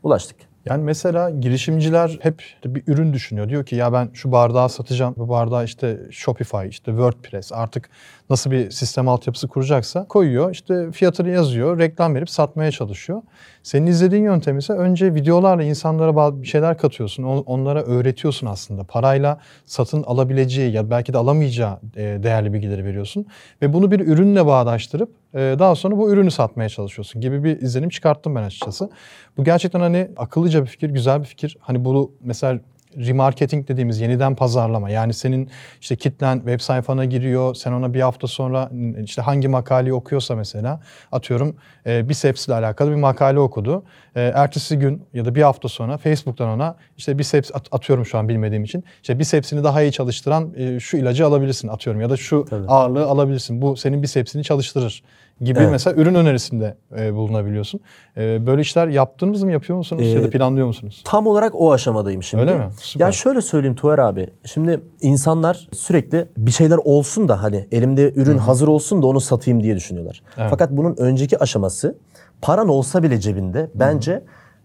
ulaştık. 0.03 0.37
Yani 0.65 0.83
mesela 0.83 1.29
girişimciler 1.29 2.17
hep 2.21 2.43
bir 2.65 2.83
ürün 2.87 3.13
düşünüyor. 3.13 3.49
Diyor 3.49 3.65
ki 3.65 3.75
ya 3.75 3.93
ben 3.93 4.09
şu 4.13 4.31
bardağı 4.31 4.69
satacağım. 4.69 5.13
Bu 5.17 5.29
bardağı 5.29 5.65
işte 5.65 5.99
Shopify, 6.11 6.67
işte 6.69 6.91
WordPress 6.91 7.51
artık 7.53 7.89
nasıl 8.29 8.51
bir 8.51 8.71
sistem 8.71 9.07
altyapısı 9.09 9.47
kuracaksa 9.47 10.05
koyuyor. 10.07 10.51
İşte 10.51 10.91
fiyatını 10.91 11.29
yazıyor, 11.29 11.79
reklam 11.79 12.15
verip 12.15 12.29
satmaya 12.29 12.71
çalışıyor. 12.71 13.21
Senin 13.63 13.87
izlediğin 13.87 14.23
yöntem 14.23 14.57
ise 14.57 14.73
önce 14.73 15.15
videolarla 15.15 15.63
insanlara 15.63 16.15
bazı 16.15 16.41
bir 16.41 16.47
şeyler 16.47 16.77
katıyorsun. 16.77 17.23
On- 17.23 17.43
Onlara 17.45 17.83
öğretiyorsun 17.83 18.47
aslında. 18.47 18.83
Parayla 18.83 19.37
satın 19.65 20.03
alabileceği 20.03 20.71
ya 20.71 20.89
belki 20.89 21.13
de 21.13 21.17
alamayacağı 21.17 21.79
değerli 21.95 22.53
bilgileri 22.53 22.85
veriyorsun. 22.85 23.25
Ve 23.61 23.73
bunu 23.73 23.91
bir 23.91 23.99
ürünle 23.99 24.45
bağdaştırıp 24.45 25.09
daha 25.35 25.75
sonra 25.75 25.97
bu 25.97 26.11
ürünü 26.11 26.31
satmaya 26.31 26.69
çalışıyorsun 26.69 27.21
gibi 27.21 27.43
bir 27.43 27.61
izlenim 27.61 27.89
çıkarttım 27.89 28.35
ben 28.35 28.43
açıkçası. 28.43 28.89
Bu 29.37 29.43
gerçekten 29.43 29.79
hani 29.79 30.07
akıllıca 30.17 30.61
bir 30.61 30.67
fikir, 30.67 30.89
güzel 30.89 31.19
bir 31.19 31.25
fikir. 31.25 31.57
Hani 31.59 31.85
bunu 31.85 32.11
mesela 32.21 32.59
remarketing 32.97 33.67
dediğimiz 33.67 34.01
yeniden 34.01 34.35
pazarlama. 34.35 34.89
Yani 34.89 35.13
senin 35.13 35.49
işte 35.81 35.95
kitlen 35.95 36.37
web 36.37 36.59
sayfana 36.59 37.05
giriyor. 37.05 37.55
Sen 37.55 37.71
ona 37.71 37.93
bir 37.93 38.01
hafta 38.01 38.27
sonra 38.27 38.71
işte 39.03 39.21
hangi 39.21 39.47
makaleyi 39.47 39.93
okuyorsa 39.93 40.35
mesela 40.35 40.79
atıyorum 41.11 41.55
e, 41.85 42.09
biceps 42.09 42.47
ile 42.47 42.55
alakalı 42.55 42.91
bir 42.91 42.95
makale 42.95 43.39
okudu. 43.39 43.83
E, 44.15 44.21
ertesi 44.21 44.79
gün 44.79 45.03
ya 45.13 45.25
da 45.25 45.35
bir 45.35 45.41
hafta 45.41 45.67
sonra 45.67 45.97
Facebook'tan 45.97 46.49
ona 46.49 46.75
işte 46.97 47.19
biceps 47.19 47.51
at- 47.53 47.67
atıyorum 47.71 48.05
şu 48.05 48.17
an 48.17 48.29
bilmediğim 48.29 48.63
için. 48.63 48.83
İşte 49.01 49.19
bicepsini 49.19 49.63
daha 49.63 49.81
iyi 49.81 49.91
çalıştıran 49.91 50.53
e, 50.57 50.79
şu 50.79 50.97
ilacı 50.97 51.25
alabilirsin 51.25 51.67
atıyorum 51.67 52.01
ya 52.01 52.09
da 52.09 52.17
şu 52.17 52.45
ağırlığı 52.67 53.05
alabilirsin. 53.05 53.61
Bu 53.61 53.77
senin 53.77 54.03
bicepsini 54.03 54.43
çalıştırır 54.43 55.03
gibi 55.41 55.59
Evet. 55.59 55.71
mesela 55.71 56.01
ürün 56.01 56.15
önerisinde 56.15 56.77
e, 56.99 57.13
bulunabiliyorsun. 57.13 57.79
E, 58.17 58.47
böyle 58.47 58.61
işler 58.61 58.87
yaptınız 58.87 59.43
mı, 59.43 59.51
yapıyor 59.51 59.77
musunuz 59.77 60.07
ya 60.07 60.23
da 60.23 60.27
Ee, 60.27 60.29
planlıyor 60.29 60.67
musunuz? 60.67 61.01
Tam 61.05 61.27
olarak 61.27 61.55
o 61.55 61.73
aşamadayım 61.73 62.23
şimdi. 62.23 62.41
Öyle 62.41 62.55
mi? 62.57 62.65
Süper. 62.79 63.05
Ya 63.05 63.11
şöyle 63.11 63.41
söyleyeyim 63.41 63.75
Tuğer 63.75 63.97
abi. 63.99 64.27
Şimdi 64.45 64.79
insanlar 65.01 65.67
sürekli 65.73 66.27
bir 66.37 66.51
şeyler 66.51 66.77
olsun 66.77 67.27
da 67.27 67.43
hani 67.43 67.67
elimde 67.71 68.13
ürün 68.15 68.37
hazır 68.37 68.67
olsun 68.67 69.01
da 69.01 69.07
onu 69.07 69.21
satayım 69.21 69.63
diye 69.63 69.75
düşünüyorlar. 69.75 70.21
Evet. 70.37 70.47
Fakat 70.49 70.71
bunun 70.71 70.95
önceki 70.97 71.39
aşaması 71.39 71.95
paran 72.41 72.67
olsa 72.69 73.03
bile 73.03 73.19
cebinde 73.19 73.69
bence 73.75 74.23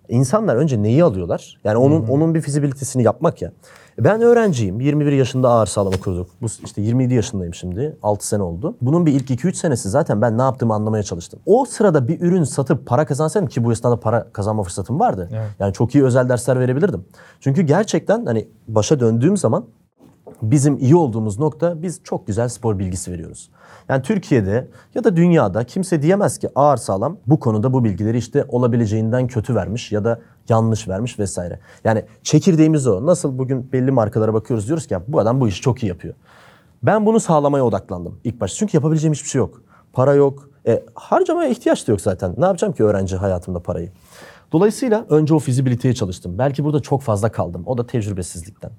insanlar 0.09 0.57
önce 0.57 0.83
neyi 0.83 1.05
alıyorlar? 1.05 1.59
Yani 1.65 1.77
onun 1.79 2.09
onun 2.09 2.35
bir 2.35 2.41
fizibilitesini 2.41 3.03
yapmak 3.03 3.43
ya. 3.43 3.53
Ben 4.05 4.21
öğrenciyim. 4.21 4.81
21 4.81 5.13
yaşında 5.13 5.49
ağır 5.49 5.67
sağlama 5.67 5.97
kurduk. 5.97 6.31
Bu 6.43 6.47
işte 6.65 6.83
27 6.83 7.15
yaşındayım 7.15 7.55
şimdi. 7.55 7.97
6 8.03 8.27
sene 8.27 8.43
oldu. 8.43 8.77
Bunun 8.81 9.07
bir 9.07 9.13
ilk 9.13 9.31
2-3 9.31 9.55
senesi 9.55 9.89
zaten 9.89 10.23
ben 10.23 10.39
ne 10.39 10.43
yaptığımı 10.43 10.75
anlamaya 10.75 11.03
çalıştım. 11.03 11.41
O 11.47 11.65
sırada 11.65 12.09
bir 12.09 12.21
ürün 12.21 12.45
satıp 12.45 12.87
para 12.87 13.07
kazansaydım 13.07 13.49
ki 13.49 13.65
bu 13.65 13.73
esnada 13.73 14.01
para 14.01 14.33
kazanma 14.33 14.63
fırsatım 14.63 15.01
vardı. 15.01 15.29
Evet. 15.33 15.51
Yani 15.59 15.73
çok 15.73 15.95
iyi 15.95 16.05
özel 16.05 16.29
dersler 16.29 16.61
verebilirdim. 16.61 17.05
Çünkü 17.41 17.63
gerçekten 17.63 18.27
hani 18.27 18.49
başa 18.69 19.01
döndüğüm 19.01 19.37
zaman 19.37 19.65
bizim 20.43 20.79
iyi 20.79 20.97
olduğumuz 20.97 21.39
nokta 21.39 21.83
biz 21.83 22.01
çok 22.05 22.27
güzel 22.27 22.49
spor 22.49 22.79
bilgisi 22.79 23.13
veriyoruz. 23.13 23.51
Yani 23.91 24.03
Türkiye'de 24.03 24.69
ya 24.95 25.05
da 25.05 25.17
dünyada 25.17 25.65
kimse 25.65 26.03
diyemez 26.03 26.39
ki 26.39 26.49
ağır 26.55 26.77
sağlam 26.77 27.17
bu 27.27 27.41
konuda 27.41 27.73
bu 27.73 27.85
bilgileri 27.85 28.19
işte 28.19 28.45
olabileceğinden 28.49 29.27
kötü 29.27 29.55
vermiş 29.55 29.93
ya 29.93 30.05
da 30.05 30.21
yanlış 30.49 30.89
vermiş 30.89 31.19
vesaire. 31.19 31.61
Yani 31.85 32.05
çekirdeğimiz 32.23 32.87
o. 32.87 33.07
Nasıl 33.07 33.39
bugün 33.39 33.73
belli 33.73 33.91
markalara 33.91 34.35
bakıyoruz 34.35 34.67
diyoruz 34.67 34.87
ki 34.87 34.97
bu 35.09 35.21
adam 35.21 35.41
bu 35.41 35.49
işi 35.49 35.61
çok 35.61 35.83
iyi 35.83 35.87
yapıyor. 35.87 36.15
Ben 36.83 37.07
bunu 37.07 37.21
sağlamaya 37.21 37.65
odaklandım 37.65 38.21
ilk 38.25 38.41
başta. 38.41 38.57
Çünkü 38.57 38.77
yapabileceğim 38.77 39.15
hiçbir 39.15 39.29
şey 39.29 39.39
yok. 39.39 39.63
Para 39.93 40.15
yok. 40.15 40.51
E, 40.67 40.85
harcamaya 40.95 41.49
ihtiyaç 41.49 41.89
da 41.89 41.93
yok 41.93 42.01
zaten. 42.01 42.35
Ne 42.39 42.45
yapacağım 42.45 42.73
ki 42.73 42.85
öğrenci 42.85 43.17
hayatımda 43.17 43.61
parayı? 43.61 43.93
Dolayısıyla 44.53 45.07
önce 45.09 45.35
o 45.35 45.39
fizibiliteye 45.39 45.95
çalıştım. 45.95 46.39
Belki 46.39 46.65
burada 46.65 46.81
çok 46.81 47.03
fazla 47.03 47.33
kaldım. 47.33 47.63
O 47.67 47.79
da 47.79 47.87
tecrübesizlikten. 47.87 48.71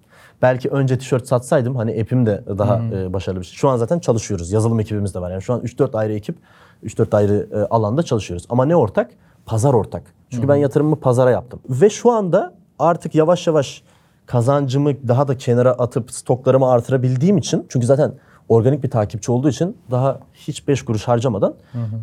Belki 0.42 0.70
önce 0.70 0.98
tişört 0.98 1.28
satsaydım 1.28 1.76
hani 1.76 1.92
epim 1.92 2.26
de 2.26 2.44
daha 2.58 2.82
e, 2.94 3.14
başarılı 3.14 3.40
bir 3.40 3.46
şey. 3.46 3.56
Şu 3.56 3.70
an 3.70 3.78
zaten 3.78 4.00
çalışıyoruz. 4.00 4.52
Yazılım 4.52 4.80
ekibimiz 4.80 5.16
de 5.16 5.22
var. 5.22 5.32
Yani 5.32 5.42
şu 5.42 5.54
an 5.54 5.62
3-4 5.62 5.98
ayrı 5.98 6.14
ekip, 6.14 6.36
3-4 6.84 7.18
ayrı 7.18 7.48
e, 7.54 7.58
alanda 7.60 8.04
çalışıyoruz. 8.04 8.46
Ama 8.50 8.66
ne 8.66 8.76
ortak? 8.76 9.12
pazar 9.46 9.74
ortak. 9.74 10.04
Çünkü 10.30 10.48
ben 10.48 10.56
yatırımımı 10.56 10.96
pazara 10.96 11.32
yaptım. 11.32 11.60
Ve 11.70 11.90
şu 11.90 12.12
anda 12.12 12.54
artık 12.80 13.16
yavaş 13.16 13.48
yavaş 13.48 13.84
kazancımı 14.26 15.08
daha 15.08 15.28
da 15.28 15.38
kenara 15.38 15.72
atıp 15.72 16.12
stoklarımı 16.12 16.72
artırabildiğim 16.72 17.38
için 17.38 17.66
çünkü 17.70 17.86
zaten 17.86 18.14
organik 18.52 18.84
bir 18.84 18.90
takipçi 18.90 19.32
olduğu 19.32 19.50
için 19.50 19.78
daha 19.92 20.20
hiç 20.34 20.68
5 20.68 20.82
kuruş 20.82 21.08
harcamadan 21.08 21.56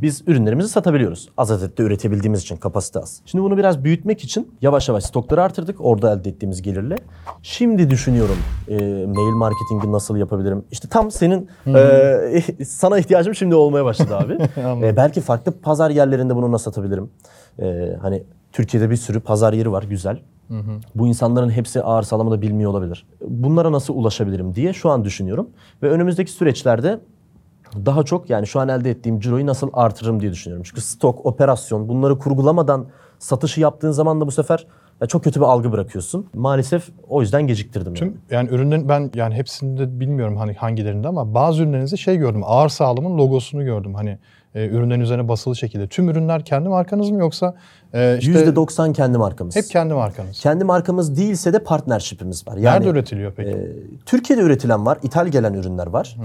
biz 0.03 0.23
ürünlerimizi 0.27 0.69
satabiliyoruz. 0.69 1.29
Az 1.37 1.51
adette 1.51 1.83
üretebildiğimiz 1.83 2.43
için 2.43 2.57
kapasite 2.57 2.99
az. 2.99 3.21
Şimdi 3.25 3.45
bunu 3.45 3.57
biraz 3.57 3.85
büyütmek 3.85 4.25
için 4.25 4.55
yavaş 4.63 4.89
yavaş 4.89 5.05
stokları 5.05 5.43
artırdık 5.43 5.77
orada 5.81 6.13
elde 6.13 6.29
ettiğimiz 6.29 6.63
gelirle. 6.63 6.97
Şimdi 7.43 7.91
düşünüyorum 7.91 8.37
e, 8.69 8.77
mail 9.07 9.33
marketingi 9.33 9.93
nasıl 9.93 10.17
yapabilirim? 10.17 10.65
İşte 10.71 10.89
tam 10.89 11.11
senin 11.11 11.49
e, 11.67 12.43
sana 12.65 12.99
ihtiyacım 12.99 13.35
şimdi 13.35 13.55
olmaya 13.55 13.85
başladı 13.85 14.17
abi. 14.17 14.39
E, 14.83 14.97
belki 14.97 15.21
farklı 15.21 15.53
pazar 15.53 15.91
yerlerinde 15.91 16.37
bunu 16.37 16.53
nasıl 16.53 16.65
satabilirim? 16.65 17.11
E, 17.63 17.97
hani 18.03 18.23
Türkiye'de 18.53 18.91
bir 18.91 18.97
sürü 18.97 19.21
pazar 19.21 19.53
yeri 19.53 19.73
var 19.73 19.83
güzel. 19.83 20.21
Bu 20.95 21.07
insanların 21.07 21.51
hepsi 21.51 21.83
ağır 21.83 22.03
sağlamı 22.03 22.31
da 22.31 22.43
bilmiyor 22.43 22.71
olabilir. 22.71 23.07
Bunlara 23.21 23.73
nasıl 23.73 23.95
ulaşabilirim 23.95 24.55
diye 24.55 24.73
şu 24.73 24.91
an 24.91 25.05
düşünüyorum. 25.05 25.51
Ve 25.83 25.91
önümüzdeki 25.91 26.31
süreçlerde 26.31 27.01
daha 27.87 28.03
çok 28.03 28.31
yani 28.31 28.47
şu 28.47 28.61
an 28.61 28.69
elde 28.69 28.91
ettiğim 28.91 29.21
ciroyu 29.21 29.47
nasıl 29.47 29.71
artırırım 29.73 30.21
diye 30.21 30.33
düşünüyorum. 30.33 30.63
Çünkü 30.69 30.81
stok, 30.81 31.27
operasyon 31.27 31.89
bunları 31.89 32.19
kurgulamadan 32.19 32.87
satışı 33.19 33.61
yaptığın 33.61 33.91
zaman 33.91 34.21
da 34.21 34.27
bu 34.27 34.31
sefer 34.31 34.67
ya 35.01 35.07
çok 35.07 35.25
kötü 35.25 35.41
bir 35.41 35.45
algı 35.45 35.73
bırakıyorsun. 35.73 36.27
Maalesef 36.35 36.89
o 37.09 37.21
yüzden 37.21 37.47
geciktirdim. 37.47 37.87
yani. 37.87 37.99
Tüm 37.99 38.21
yani 38.31 38.49
ürünlerin 38.49 38.89
ben 38.89 39.11
yani 39.15 39.35
hepsinde 39.35 40.01
bilmiyorum 40.01 40.37
hani 40.37 40.53
hangilerinde 40.55 41.09
ama 41.09 41.35
bazı 41.35 41.63
ürünlerinizde 41.63 41.97
şey 41.97 42.17
gördüm. 42.17 42.41
Ağır 42.45 42.69
sağlamın 42.69 43.19
logosunu 43.19 43.65
gördüm. 43.65 43.95
Hani 43.95 44.19
e, 44.55 44.67
ürünlerin 44.67 45.01
üzerine 45.01 45.29
basılı 45.29 45.57
şekilde. 45.57 45.87
Tüm 45.87 46.09
ürünler 46.09 46.45
kendi 46.45 46.69
markanız 46.69 47.11
mı 47.11 47.19
yoksa 47.19 47.55
e, 47.95 48.19
işte 48.19 48.33
%90 48.33 48.93
kendi 48.93 49.19
markamız. 49.19 49.57
hep 49.57 49.65
kendi 49.65 49.95
markanız? 49.95 50.41
kendi 50.41 50.65
markamız 50.65 51.17
değilse 51.17 51.53
de 51.53 51.59
partnership'imiz 51.59 52.49
var. 52.49 52.57
Yani 52.57 52.75
Nerede 52.77 52.89
üretiliyor 52.89 53.33
peki? 53.37 53.51
e, 53.51 53.67
Türkiye'de 54.07 54.43
üretilen 54.43 54.87
var, 54.87 54.99
ithal 55.03 55.29
gelen 55.29 55.55
ürünler 55.55 55.87
var. 55.87 56.17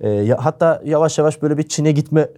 E, 0.00 0.10
ya, 0.10 0.38
hatta 0.44 0.82
yavaş 0.84 1.18
yavaş 1.18 1.42
böyle 1.42 1.58
bir 1.58 1.68
Çin'e 1.68 1.92
gitme 1.92 2.28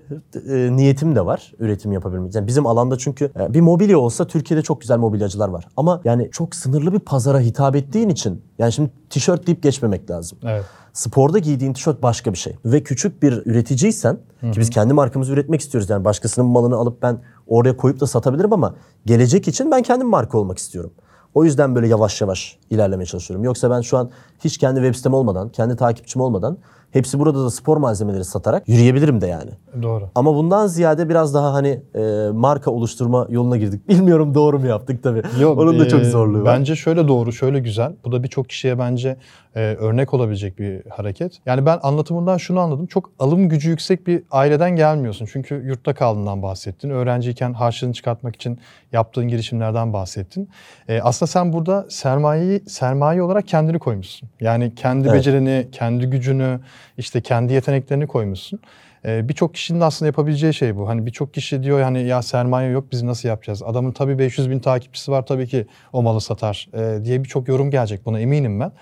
e, 0.48 0.76
niyetim 0.76 1.16
de 1.16 1.26
var 1.26 1.52
üretim 1.58 1.92
yapabilmek. 1.92 2.34
Yani 2.34 2.46
bizim 2.46 2.66
alanda 2.66 2.98
çünkü 2.98 3.30
e, 3.40 3.54
bir 3.54 3.60
mobilya 3.60 3.98
olsa 3.98 4.26
Türkiye'de 4.26 4.62
çok 4.62 4.80
güzel 4.80 4.98
mobilyacılar 4.98 5.48
var. 5.48 5.68
Ama 5.76 6.00
yani 6.04 6.28
çok 6.32 6.54
sınırlı 6.54 6.92
bir 6.92 6.98
pazara 7.00 7.40
hitap 7.40 7.76
ettiğin 7.76 8.08
için 8.08 8.42
yani 8.58 8.72
şimdi 8.72 8.90
tişört 9.10 9.46
deyip 9.46 9.62
geçmemek 9.62 10.10
lazım. 10.10 10.38
evet. 10.44 10.64
Sporda 10.92 11.38
giydiğin 11.38 11.72
tişört 11.72 12.02
başka 12.02 12.32
bir 12.32 12.38
şey. 12.38 12.56
Ve 12.64 12.82
küçük 12.82 13.22
bir 13.22 13.32
üreticiysen 13.46 14.18
ki 14.52 14.60
biz 14.60 14.70
kendi 14.70 14.94
markamızı 14.94 15.32
üretmek 15.32 15.60
istiyoruz. 15.60 15.90
Yani 15.90 16.04
başkasının 16.04 16.46
malını 16.46 16.76
alıp 16.76 17.02
ben 17.02 17.18
oraya 17.46 17.76
koyup 17.76 18.00
da 18.00 18.06
satabilirim 18.06 18.52
ama 18.52 18.74
gelecek 19.06 19.48
için 19.48 19.70
ben 19.70 19.82
kendim 19.82 20.08
marka 20.08 20.38
olmak 20.38 20.58
istiyorum. 20.58 20.92
O 21.34 21.44
yüzden 21.44 21.74
böyle 21.74 21.88
yavaş 21.88 22.20
yavaş 22.20 22.58
ilerlemeye 22.70 23.06
çalışıyorum. 23.06 23.44
Yoksa 23.44 23.70
ben 23.70 23.80
şu 23.80 23.98
an 23.98 24.10
hiç 24.44 24.58
kendi 24.58 24.80
web 24.80 24.94
sitem 24.94 25.14
olmadan, 25.14 25.48
kendi 25.48 25.76
takipçim 25.76 26.22
olmadan 26.22 26.58
hepsi 26.92 27.18
burada 27.18 27.44
da 27.44 27.50
spor 27.50 27.76
malzemeleri 27.76 28.24
satarak 28.24 28.68
yürüyebilirim 28.68 29.20
de 29.20 29.26
yani. 29.26 29.50
Doğru. 29.82 30.10
Ama 30.14 30.34
bundan 30.34 30.66
ziyade 30.66 31.08
biraz 31.08 31.34
daha 31.34 31.54
hani 31.54 31.80
e, 31.94 32.30
marka 32.32 32.70
oluşturma 32.70 33.26
yoluna 33.30 33.56
girdik. 33.56 33.88
Bilmiyorum 33.88 34.34
doğru 34.34 34.58
mu 34.58 34.66
yaptık 34.66 35.02
tabii. 35.02 35.22
Onun 35.46 35.78
da 35.78 35.88
çok 35.88 36.00
e, 36.00 36.04
zorluğu 36.04 36.42
var. 36.42 36.58
Bence 36.58 36.76
şöyle 36.76 37.08
doğru, 37.08 37.32
şöyle 37.32 37.58
güzel. 37.58 37.92
Bu 38.04 38.12
da 38.12 38.22
birçok 38.22 38.48
kişiye 38.48 38.78
bence 38.78 39.16
e, 39.54 39.60
örnek 39.60 40.14
olabilecek 40.14 40.58
bir 40.58 40.82
hareket. 40.90 41.38
Yani 41.46 41.66
ben 41.66 41.78
anlatımından 41.82 42.36
şunu 42.36 42.60
anladım. 42.60 42.86
Çok 42.86 43.10
alım 43.18 43.48
gücü 43.48 43.70
yüksek 43.70 44.06
bir 44.06 44.22
aileden 44.30 44.76
gelmiyorsun. 44.76 45.28
Çünkü 45.32 45.54
yurtta 45.54 45.94
kaldığından 45.94 46.42
bahsettin. 46.42 46.90
Öğrenciyken 46.90 47.52
harçlığını 47.52 47.92
çıkartmak 47.92 48.36
için 48.36 48.58
yaptığın 48.92 49.28
girişimlerden 49.28 49.92
bahsettin. 49.92 50.48
E, 50.88 51.00
aslında 51.00 51.26
sen 51.26 51.52
burada 51.52 51.86
sermayeyi 51.88 52.60
sermaye 52.68 53.22
olarak 53.22 53.46
kendini 53.46 53.78
koymuşsun. 53.78 54.28
Yani 54.40 54.74
kendi 54.74 55.08
Evet. 55.08 55.18
becerini, 55.18 55.68
kendi 55.72 56.06
gücünü, 56.06 56.60
işte 56.98 57.20
kendi 57.20 57.52
yeteneklerini 57.52 58.06
koymuşsun. 58.06 58.60
Ee, 59.04 59.28
birçok 59.28 59.54
kişinin 59.54 59.80
aslında 59.80 60.06
yapabileceği 60.06 60.54
şey 60.54 60.76
bu. 60.76 60.88
Hani 60.88 61.06
birçok 61.06 61.34
kişi 61.34 61.62
diyor 61.62 61.82
hani 61.82 62.02
ya 62.02 62.22
sermaye 62.22 62.70
yok 62.70 62.84
biz 62.92 63.02
nasıl 63.02 63.28
yapacağız? 63.28 63.62
Adamın 63.62 63.92
tabii 63.92 64.18
500 64.18 64.50
bin 64.50 64.58
takipçisi 64.58 65.12
var 65.12 65.26
tabii 65.26 65.46
ki 65.46 65.66
o 65.92 66.02
malı 66.02 66.20
satar 66.20 66.68
ee, 66.74 67.04
diye 67.04 67.24
birçok 67.24 67.48
yorum 67.48 67.70
gelecek 67.70 68.06
buna 68.06 68.20
eminim 68.20 68.60
ben. 68.60 68.72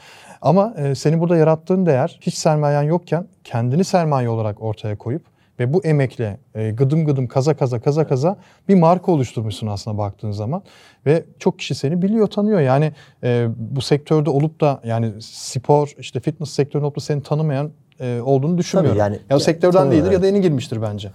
Ama 0.43 0.75
e, 0.79 0.95
senin 0.95 1.21
burada 1.21 1.37
yarattığın 1.37 1.87
değer 1.87 2.19
hiç 2.21 2.35
sermayen 2.35 2.83
yokken 2.83 3.27
kendini 3.45 3.85
sermaye 3.85 4.29
olarak 4.29 4.63
ortaya 4.63 4.99
koyup 4.99 5.23
ve 5.61 5.73
bu 5.73 5.85
emekle 5.85 6.39
e, 6.55 6.71
gıdım 6.71 7.07
gıdım 7.07 7.27
kaza 7.27 7.57
kaza 7.57 7.81
kaza 7.81 8.07
kaza 8.07 8.37
bir 8.69 8.75
marka 8.75 9.13
oluşturmuşsun 9.13 9.67
aslında 9.67 9.99
baktığın 9.99 10.31
zaman. 10.31 10.63
Ve 11.07 11.25
çok 11.39 11.59
kişi 11.59 11.75
seni 11.75 12.03
biliyor, 12.03 12.27
tanıyor. 12.27 12.61
Yani 12.61 12.93
e, 13.25 13.49
bu 13.57 13.81
sektörde 13.81 14.31
olup 14.31 14.61
da 14.61 14.81
yani 14.85 15.13
spor, 15.21 15.93
işte 15.99 16.21
fitness 16.21 16.51
sektöründe 16.51 16.87
olup 16.87 16.97
da 16.97 17.01
seni 17.01 17.23
tanımayan 17.23 17.71
e, 18.01 18.21
olduğunu 18.21 18.59
düşünmüyorum. 18.59 18.99
yani- 18.99 19.19
ya 19.31 19.37
o 19.37 19.39
sektörden 19.39 19.79
Tabii, 19.79 19.91
değildir 19.91 20.05
evet. 20.05 20.13
ya 20.15 20.23
da 20.23 20.27
yeni 20.27 20.41
girmiştir 20.41 20.83
bence. 20.83 21.13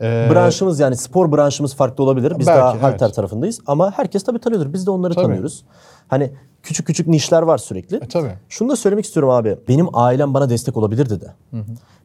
Ee, 0.00 0.28
Branşımız 0.32 0.80
yani 0.80 0.96
spor 0.96 1.32
branşımız 1.32 1.74
farklı 1.74 2.04
olabilir. 2.04 2.34
Biz 2.38 2.46
Belki, 2.46 2.58
daha 2.58 2.82
halter 2.82 3.06
evet. 3.06 3.14
tarafındayız 3.14 3.60
ama 3.66 3.90
herkes 3.98 4.22
tabii 4.22 4.38
tanıyordur. 4.38 4.72
Biz 4.72 4.86
de 4.86 4.90
onları 4.90 5.14
Tabii. 5.14 5.24
tanıyoruz. 5.26 5.64
Hani 6.08 6.30
küçük 6.62 6.86
küçük 6.86 7.06
nişler 7.06 7.42
var 7.42 7.58
sürekli. 7.58 7.96
E, 7.96 8.00
tabii. 8.08 8.32
Şunu 8.48 8.68
da 8.68 8.76
söylemek 8.76 9.04
istiyorum 9.04 9.30
abi. 9.30 9.58
Benim 9.68 9.86
ailem 9.92 10.34
bana 10.34 10.50
destek 10.50 10.76
olabilirdi 10.76 11.20
de. 11.20 11.26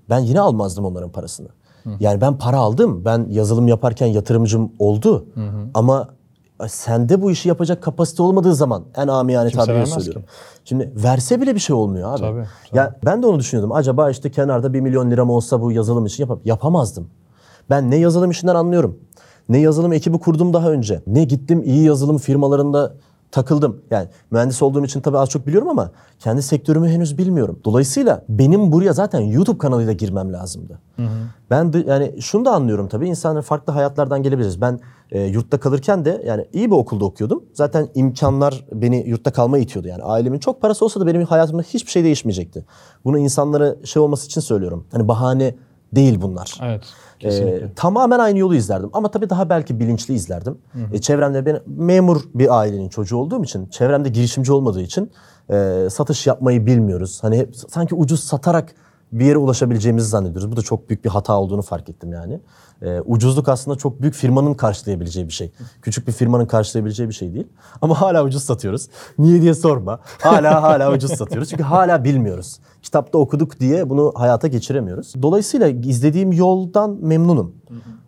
Ben 0.10 0.20
yine 0.20 0.40
almazdım 0.40 0.86
onların 0.86 1.10
parasını. 1.12 1.48
Yani 2.00 2.22
ben 2.22 2.38
para 2.38 2.58
aldım. 2.58 3.06
Ben 3.06 3.25
yazılım 3.30 3.68
yaparken 3.68 4.08
yatırımcım 4.08 4.72
oldu. 4.80 5.25
Ama 5.74 6.10
sende 6.67 7.22
bu 7.22 7.32
işi 7.32 7.50
yapacak 7.50 7.84
kapasite 7.84 8.24
olmadığı 8.24 8.55
zaman 8.55 8.84
en 8.96 9.08
amiyane 9.08 9.50
vermez 9.58 9.89
söylüyorum. 9.89 10.24
Şimdi 10.65 10.91
verse 10.96 11.41
bile 11.41 11.55
bir 11.55 11.60
şey 11.60 11.75
olmuyor 11.75 12.12
abi. 12.12 12.20
Tabii, 12.20 12.46
Ya 12.74 12.96
ben 13.05 13.24
de 13.24 13.27
onu 13.27 13.39
düşünüyordum. 13.39 13.72
Acaba 13.72 14.10
işte 14.10 14.32
kenarda 14.32 14.74
bir 14.74 14.82
milyon 14.82 15.12
liram 15.12 15.29
olsa 15.29 15.62
bu 15.62 15.72
yazılım 15.72 16.05
için 16.05 16.24
yapam 16.24 16.39
yapamazdım. 16.46 17.08
Ben 17.70 17.91
ne 17.91 17.96
yazılım 17.96 18.32
işinden 18.32 18.55
anlıyorum. 18.55 19.00
Ne 19.50 19.58
yazılım 19.58 19.93
ekibi 19.93 20.20
kurdum 20.20 20.53
daha 20.53 20.70
önce. 20.72 21.01
Ne 21.08 21.24
gittim 21.24 21.63
iyi 21.65 21.84
yazılım 21.84 22.17
firmalarında 22.17 22.93
takıldım. 23.34 23.82
Yani 23.92 24.08
mühendis 24.32 24.62
olduğum 24.62 24.86
için 24.86 25.02
tabii 25.02 25.18
az 25.18 25.30
çok 25.30 25.48
biliyorum 25.48 25.70
ama 25.70 25.92
kendi 26.20 26.42
sektörümü 26.42 26.90
henüz 26.90 27.18
bilmiyorum. 27.18 27.60
Dolayısıyla 27.66 28.24
benim 28.30 28.72
buraya 28.72 28.94
zaten 28.94 29.20
YouTube 29.20 29.58
kanalıyla 29.58 29.94
girmem 29.94 30.34
lazımdı. 30.34 30.80
Ben 31.50 31.74
de, 31.74 31.84
yani 31.88 32.22
şunu 32.22 32.46
da 32.46 32.52
anlıyorum 32.52 32.88
tabii 32.88 33.08
insanlar 33.08 33.42
farklı 33.42 33.74
hayatlardan 33.74 34.24
gelebiliriz. 34.24 34.62
Ben 34.62 34.80
e, 35.12 35.22
yurtta 35.22 35.60
kalırken 35.60 36.06
de 36.06 36.24
yani 36.25 36.46
iyi 36.54 36.72
bir 36.72 36.75
okulda 36.75 37.06
okuyordum. 37.06 37.44
Zaten 37.54 37.88
imkanlar 37.96 38.66
beni 38.74 39.10
yurtta 39.10 39.32
kalmaya 39.32 39.63
itiyordu. 39.63 39.88
Yani 39.88 40.04
ailemin 40.04 40.40
çok 40.40 40.62
parası 40.62 40.86
olsa 40.86 41.00
da 41.00 41.08
benim 41.08 41.25
hayatımda 41.25 41.62
hiçbir 41.62 41.92
şey 41.92 42.04
değişmeyecekti. 42.04 42.66
Bunu 43.06 43.18
insanlara 43.18 43.75
şey 43.84 44.02
olması 44.02 44.25
için 44.25 44.42
söylüyorum. 44.42 44.86
Hani 44.92 45.08
bahane 45.08 45.56
değil 45.96 46.22
bunlar. 46.22 46.60
Evet. 46.64 46.84
Ee, 47.16 47.20
Kesinlikle. 47.20 47.74
tamamen 47.76 48.20
aynı 48.20 48.40
yolu 48.40 48.56
izlerdim. 48.56 48.90
Ama 48.94 49.12
tabii 49.12 49.30
daha 49.30 49.50
belki 49.50 49.80
bilinçli 49.80 50.14
izlerdim. 50.14 50.58
E, 50.94 51.02
çevremde 51.02 51.46
ben 51.46 51.60
memur 51.66 52.22
bir 52.34 52.60
ailenin 52.60 52.90
çocuğu 52.90 53.18
olduğum 53.18 53.44
için, 53.44 53.66
çevremde 53.68 54.10
girişimci 54.10 54.52
olmadığı 54.52 54.82
için 54.82 55.12
e, 55.50 55.88
satış 55.92 56.28
yapmayı 56.28 56.66
bilmiyoruz. 56.66 57.20
Hani 57.22 57.38
hep 57.38 57.56
sanki 57.56 57.96
ucuz 57.96 58.20
satarak 58.20 58.76
bir 59.12 59.26
yere 59.26 59.38
ulaşabileceğimizi 59.38 60.08
zannediyoruz. 60.08 60.52
Bu 60.52 60.58
da 60.58 60.62
çok 60.62 60.90
büyük 60.90 61.06
bir 61.06 61.10
hata 61.10 61.40
olduğunu 61.40 61.62
fark 61.62 61.90
ettim 61.90 62.14
yani. 62.14 62.40
E, 62.82 63.02
ucuzluk 63.02 63.50
aslında 63.50 63.78
çok 63.78 64.02
büyük 64.02 64.16
firmanın 64.16 64.54
karşılayabileceği 64.54 65.28
bir 65.28 65.34
şey. 65.34 65.52
Küçük 65.82 66.08
bir 66.08 66.12
firmanın 66.12 66.46
karşılayabileceği 66.46 67.10
bir 67.10 67.14
şey 67.14 67.34
değil. 67.34 67.48
Ama 67.82 68.02
hala 68.02 68.24
ucuz 68.24 68.44
satıyoruz. 68.44 68.90
Niye 69.18 69.42
diye 69.42 69.54
sorma. 69.54 70.00
Hala 70.22 70.64
hala 70.64 70.92
ucuz 70.94 71.12
satıyoruz. 71.12 71.50
Çünkü 71.50 71.64
hala 71.64 72.04
bilmiyoruz. 72.04 72.60
Kitapta 72.84 73.18
okuduk 73.18 73.60
diye 73.60 73.90
bunu 73.90 74.12
hayata 74.16 74.48
geçiremiyoruz. 74.48 75.13
Dolayısıyla 75.22 75.68
izlediğim 75.68 76.32
yoldan 76.32 76.98
memnunum. 77.02 77.56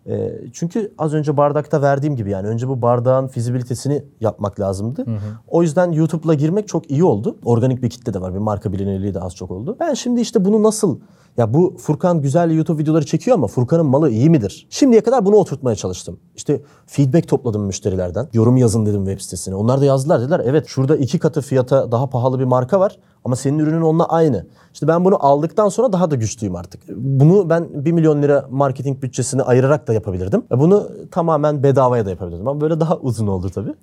E, 0.08 0.32
çünkü 0.54 0.94
az 0.98 1.14
önce 1.14 1.38
bardakta 1.38 1.82
verdiğim 1.82 2.16
gibi 2.16 2.30
yani 2.30 2.48
önce 2.48 2.68
bu 2.68 2.82
bardağın 2.82 3.28
fizibilitesini 3.28 4.06
yapmak 4.22 4.60
lazımdı. 4.60 5.06
O 5.48 5.62
yüzden 5.62 5.92
YouTube'la 5.92 6.34
girmek 6.34 6.68
çok 6.68 6.92
iyi 6.92 7.04
oldu. 7.04 7.38
Organik 7.46 7.84
bir 7.84 7.90
kitle 7.90 8.14
de 8.14 8.22
var. 8.22 8.34
Bir 8.34 8.40
marka 8.40 8.74
bilinirliği 8.74 9.14
de 9.14 9.20
az 9.20 9.36
çok 9.36 9.52
oldu. 9.52 9.78
Ben 9.80 9.94
şimdi 9.94 10.22
işte 10.22 10.46
bunu 10.46 10.64
nasıl 10.64 11.00
ya 11.38 11.54
bu 11.54 11.76
Furkan 11.78 12.22
güzel 12.22 12.52
YouTube 12.52 12.82
videoları 12.82 13.06
çekiyor 13.06 13.38
ama 13.38 13.48
Furkan'ın 13.48 13.86
malı 13.86 14.10
iyi 14.10 14.30
midir? 14.30 14.68
Şimdiye 14.70 15.02
kadar 15.02 15.26
bunu 15.26 15.36
oturtmaya 15.36 15.76
çalıştım. 15.76 16.20
İşte 16.36 16.62
feedback 16.86 17.28
topladım 17.28 17.66
müşterilerden. 17.66 18.28
Yorum 18.34 18.58
yazın 18.58 18.86
dedim 18.86 19.06
web 19.06 19.22
sitesine. 19.22 19.56
Onlar 19.56 19.82
da 19.82 19.86
yazdılar 19.86 20.22
dediler 20.22 20.42
evet 20.46 20.68
şurada 20.68 20.96
iki 20.96 21.20
katı 21.20 21.42
fiyata 21.42 21.92
daha 21.92 22.10
pahalı 22.10 22.40
bir 22.40 22.46
marka 22.46 22.80
var 22.80 23.00
ama 23.26 23.36
senin 23.36 23.60
ürünün 23.60 23.82
onunla 23.82 24.06
aynı. 24.06 24.46
İşte 24.74 24.88
ben 24.88 25.06
bunu 25.06 25.26
aldıktan 25.26 25.70
sonra 25.70 25.94
daha 25.94 26.12
da 26.12 26.16
güçlüyüm 26.16 26.56
artık. 26.56 26.82
Bunu 26.96 27.50
ben 27.50 27.86
1 27.86 27.92
milyon 27.92 28.22
lira 28.22 28.46
marketing 28.50 29.02
bütçesini 29.02 29.42
ayırarak 29.42 29.88
da 29.88 29.94
yapabilirdim. 29.94 30.44
E 30.52 30.60
Bunu 30.60 30.90
tamamen 31.12 31.64
bedavaya 31.64 32.06
da 32.06 32.10
yapabilirdim 32.10 32.48
ama 32.48 32.62
böyle 32.62 32.80
daha 32.80 32.98
uzun 32.98 33.28
oldu 33.28 33.50
tabii. 33.50 33.74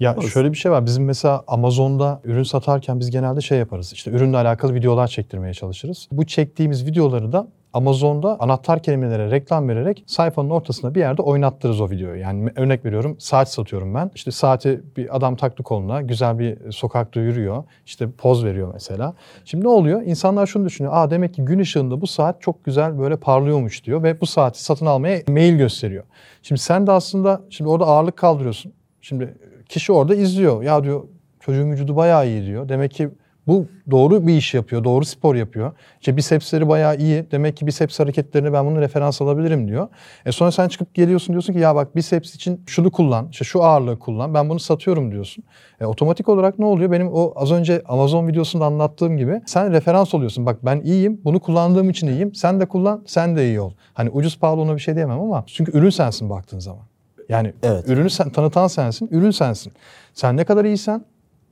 Ya 0.00 0.16
şöyle 0.32 0.52
bir 0.52 0.56
şey 0.56 0.72
var. 0.72 0.86
Bizim 0.86 1.04
mesela 1.04 1.42
Amazon'da 1.46 2.20
ürün 2.24 2.42
satarken 2.42 3.00
biz 3.00 3.10
genelde 3.10 3.40
şey 3.40 3.58
yaparız. 3.58 3.92
İşte 3.92 4.10
ürünle 4.10 4.36
alakalı 4.36 4.74
videolar 4.74 5.06
çektirmeye 5.06 5.54
çalışırız. 5.54 6.08
Bu 6.12 6.26
çektiğimiz 6.26 6.86
videoları 6.86 7.32
da 7.32 7.46
Amazon'da 7.74 8.40
anahtar 8.40 8.82
kelimelere 8.82 9.30
reklam 9.30 9.68
vererek 9.68 10.04
sayfanın 10.06 10.50
ortasına 10.50 10.94
bir 10.94 11.00
yerde 11.00 11.22
oynattırırız 11.22 11.80
o 11.80 11.90
videoyu. 11.90 12.20
Yani 12.20 12.50
örnek 12.56 12.84
veriyorum 12.84 13.16
saat 13.18 13.52
satıyorum 13.52 13.94
ben. 13.94 14.10
İşte 14.14 14.30
saati 14.30 14.80
bir 14.96 15.16
adam 15.16 15.36
taktı 15.36 15.62
koluna 15.62 16.02
güzel 16.02 16.38
bir 16.38 16.70
sokakta 16.70 17.20
yürüyor. 17.20 17.64
İşte 17.86 18.10
poz 18.10 18.44
veriyor 18.44 18.70
mesela. 18.72 19.14
Şimdi 19.44 19.64
ne 19.64 19.68
oluyor? 19.68 20.02
İnsanlar 20.02 20.46
şunu 20.46 20.64
düşünüyor. 20.64 20.94
Aa 20.96 21.10
demek 21.10 21.34
ki 21.34 21.44
gün 21.44 21.58
ışığında 21.58 22.00
bu 22.00 22.06
saat 22.06 22.42
çok 22.42 22.64
güzel 22.64 22.98
böyle 22.98 23.16
parlıyormuş 23.16 23.84
diyor 23.84 24.02
ve 24.02 24.20
bu 24.20 24.26
saati 24.26 24.64
satın 24.64 24.86
almaya 24.86 25.22
mail 25.28 25.56
gösteriyor. 25.56 26.04
Şimdi 26.42 26.60
sen 26.60 26.86
de 26.86 26.92
aslında 26.92 27.42
şimdi 27.50 27.70
orada 27.70 27.86
ağırlık 27.86 28.16
kaldırıyorsun. 28.16 28.72
Şimdi 29.00 29.34
kişi 29.68 29.92
orada 29.92 30.14
izliyor. 30.14 30.62
Ya 30.62 30.84
diyor 30.84 31.04
çocuğun 31.40 31.70
vücudu 31.70 31.96
bayağı 31.96 32.28
iyi 32.28 32.46
diyor. 32.46 32.68
Demek 32.68 32.90
ki 32.90 33.10
bu 33.46 33.66
doğru 33.90 34.26
bir 34.26 34.34
iş 34.36 34.54
yapıyor, 34.54 34.84
doğru 34.84 35.04
spor 35.04 35.34
yapıyor. 35.34 35.72
İşte 36.00 36.16
bisepsleri 36.16 36.68
bayağı 36.68 36.96
iyi. 36.96 37.30
Demek 37.30 37.56
ki 37.56 37.66
biceps 37.66 38.00
hareketlerini 38.00 38.52
ben 38.52 38.66
bunu 38.66 38.80
referans 38.80 39.22
alabilirim 39.22 39.68
diyor. 39.68 39.88
E 40.26 40.32
sonra 40.32 40.52
sen 40.52 40.68
çıkıp 40.68 40.94
geliyorsun 40.94 41.32
diyorsun 41.32 41.52
ki 41.52 41.58
ya 41.58 41.74
bak 41.74 41.96
biceps 41.96 42.34
için 42.34 42.60
şunu 42.66 42.90
kullan, 42.90 43.28
işte 43.30 43.44
şu 43.44 43.64
ağırlığı 43.64 43.98
kullan. 43.98 44.34
Ben 44.34 44.48
bunu 44.48 44.60
satıyorum 44.60 45.12
diyorsun. 45.12 45.44
E 45.80 45.84
otomatik 45.86 46.28
olarak 46.28 46.58
ne 46.58 46.64
oluyor? 46.64 46.90
Benim 46.90 47.08
o 47.12 47.32
az 47.36 47.52
önce 47.52 47.82
Amazon 47.88 48.28
videosunda 48.28 48.64
anlattığım 48.64 49.16
gibi 49.16 49.42
sen 49.46 49.72
referans 49.72 50.14
oluyorsun. 50.14 50.46
Bak 50.46 50.58
ben 50.64 50.80
iyiyim, 50.80 51.20
bunu 51.24 51.40
kullandığım 51.40 51.90
için 51.90 52.06
iyiyim. 52.06 52.34
Sen 52.34 52.60
de 52.60 52.66
kullan, 52.66 53.02
sen 53.06 53.36
de 53.36 53.46
iyi 53.46 53.60
ol. 53.60 53.72
Hani 53.94 54.10
ucuz 54.10 54.38
pahalı 54.38 54.60
ona 54.60 54.74
bir 54.74 54.80
şey 54.80 54.94
diyemem 54.94 55.20
ama 55.20 55.44
çünkü 55.46 55.78
ürün 55.78 55.90
sensin 55.90 56.30
baktığın 56.30 56.58
zaman. 56.58 56.82
Yani 57.28 57.52
Evet. 57.62 57.88
ürünü 57.88 58.10
sen, 58.10 58.30
tanıtan 58.30 58.66
sensin, 58.66 59.08
ürün 59.12 59.30
sensin. 59.30 59.72
Sen 60.14 60.36
ne 60.36 60.44
kadar 60.44 60.64
iyisen 60.64 61.04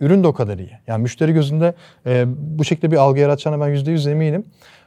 ürün 0.03 0.23
de 0.25 0.27
o 0.29 0.33
kadar 0.33 0.59
iyi. 0.59 0.71
Yani 0.87 1.03
müşteri 1.03 1.33
gözünde 1.33 1.75
e, 2.07 2.25
bu 2.37 2.65
şekilde 2.65 2.91
bir 2.91 2.97
algı 2.97 3.21
yaratacağına 3.21 3.61
ben 3.61 3.69
yüzde 3.69 3.91
yüz 3.91 4.07
eminim. 4.07 4.45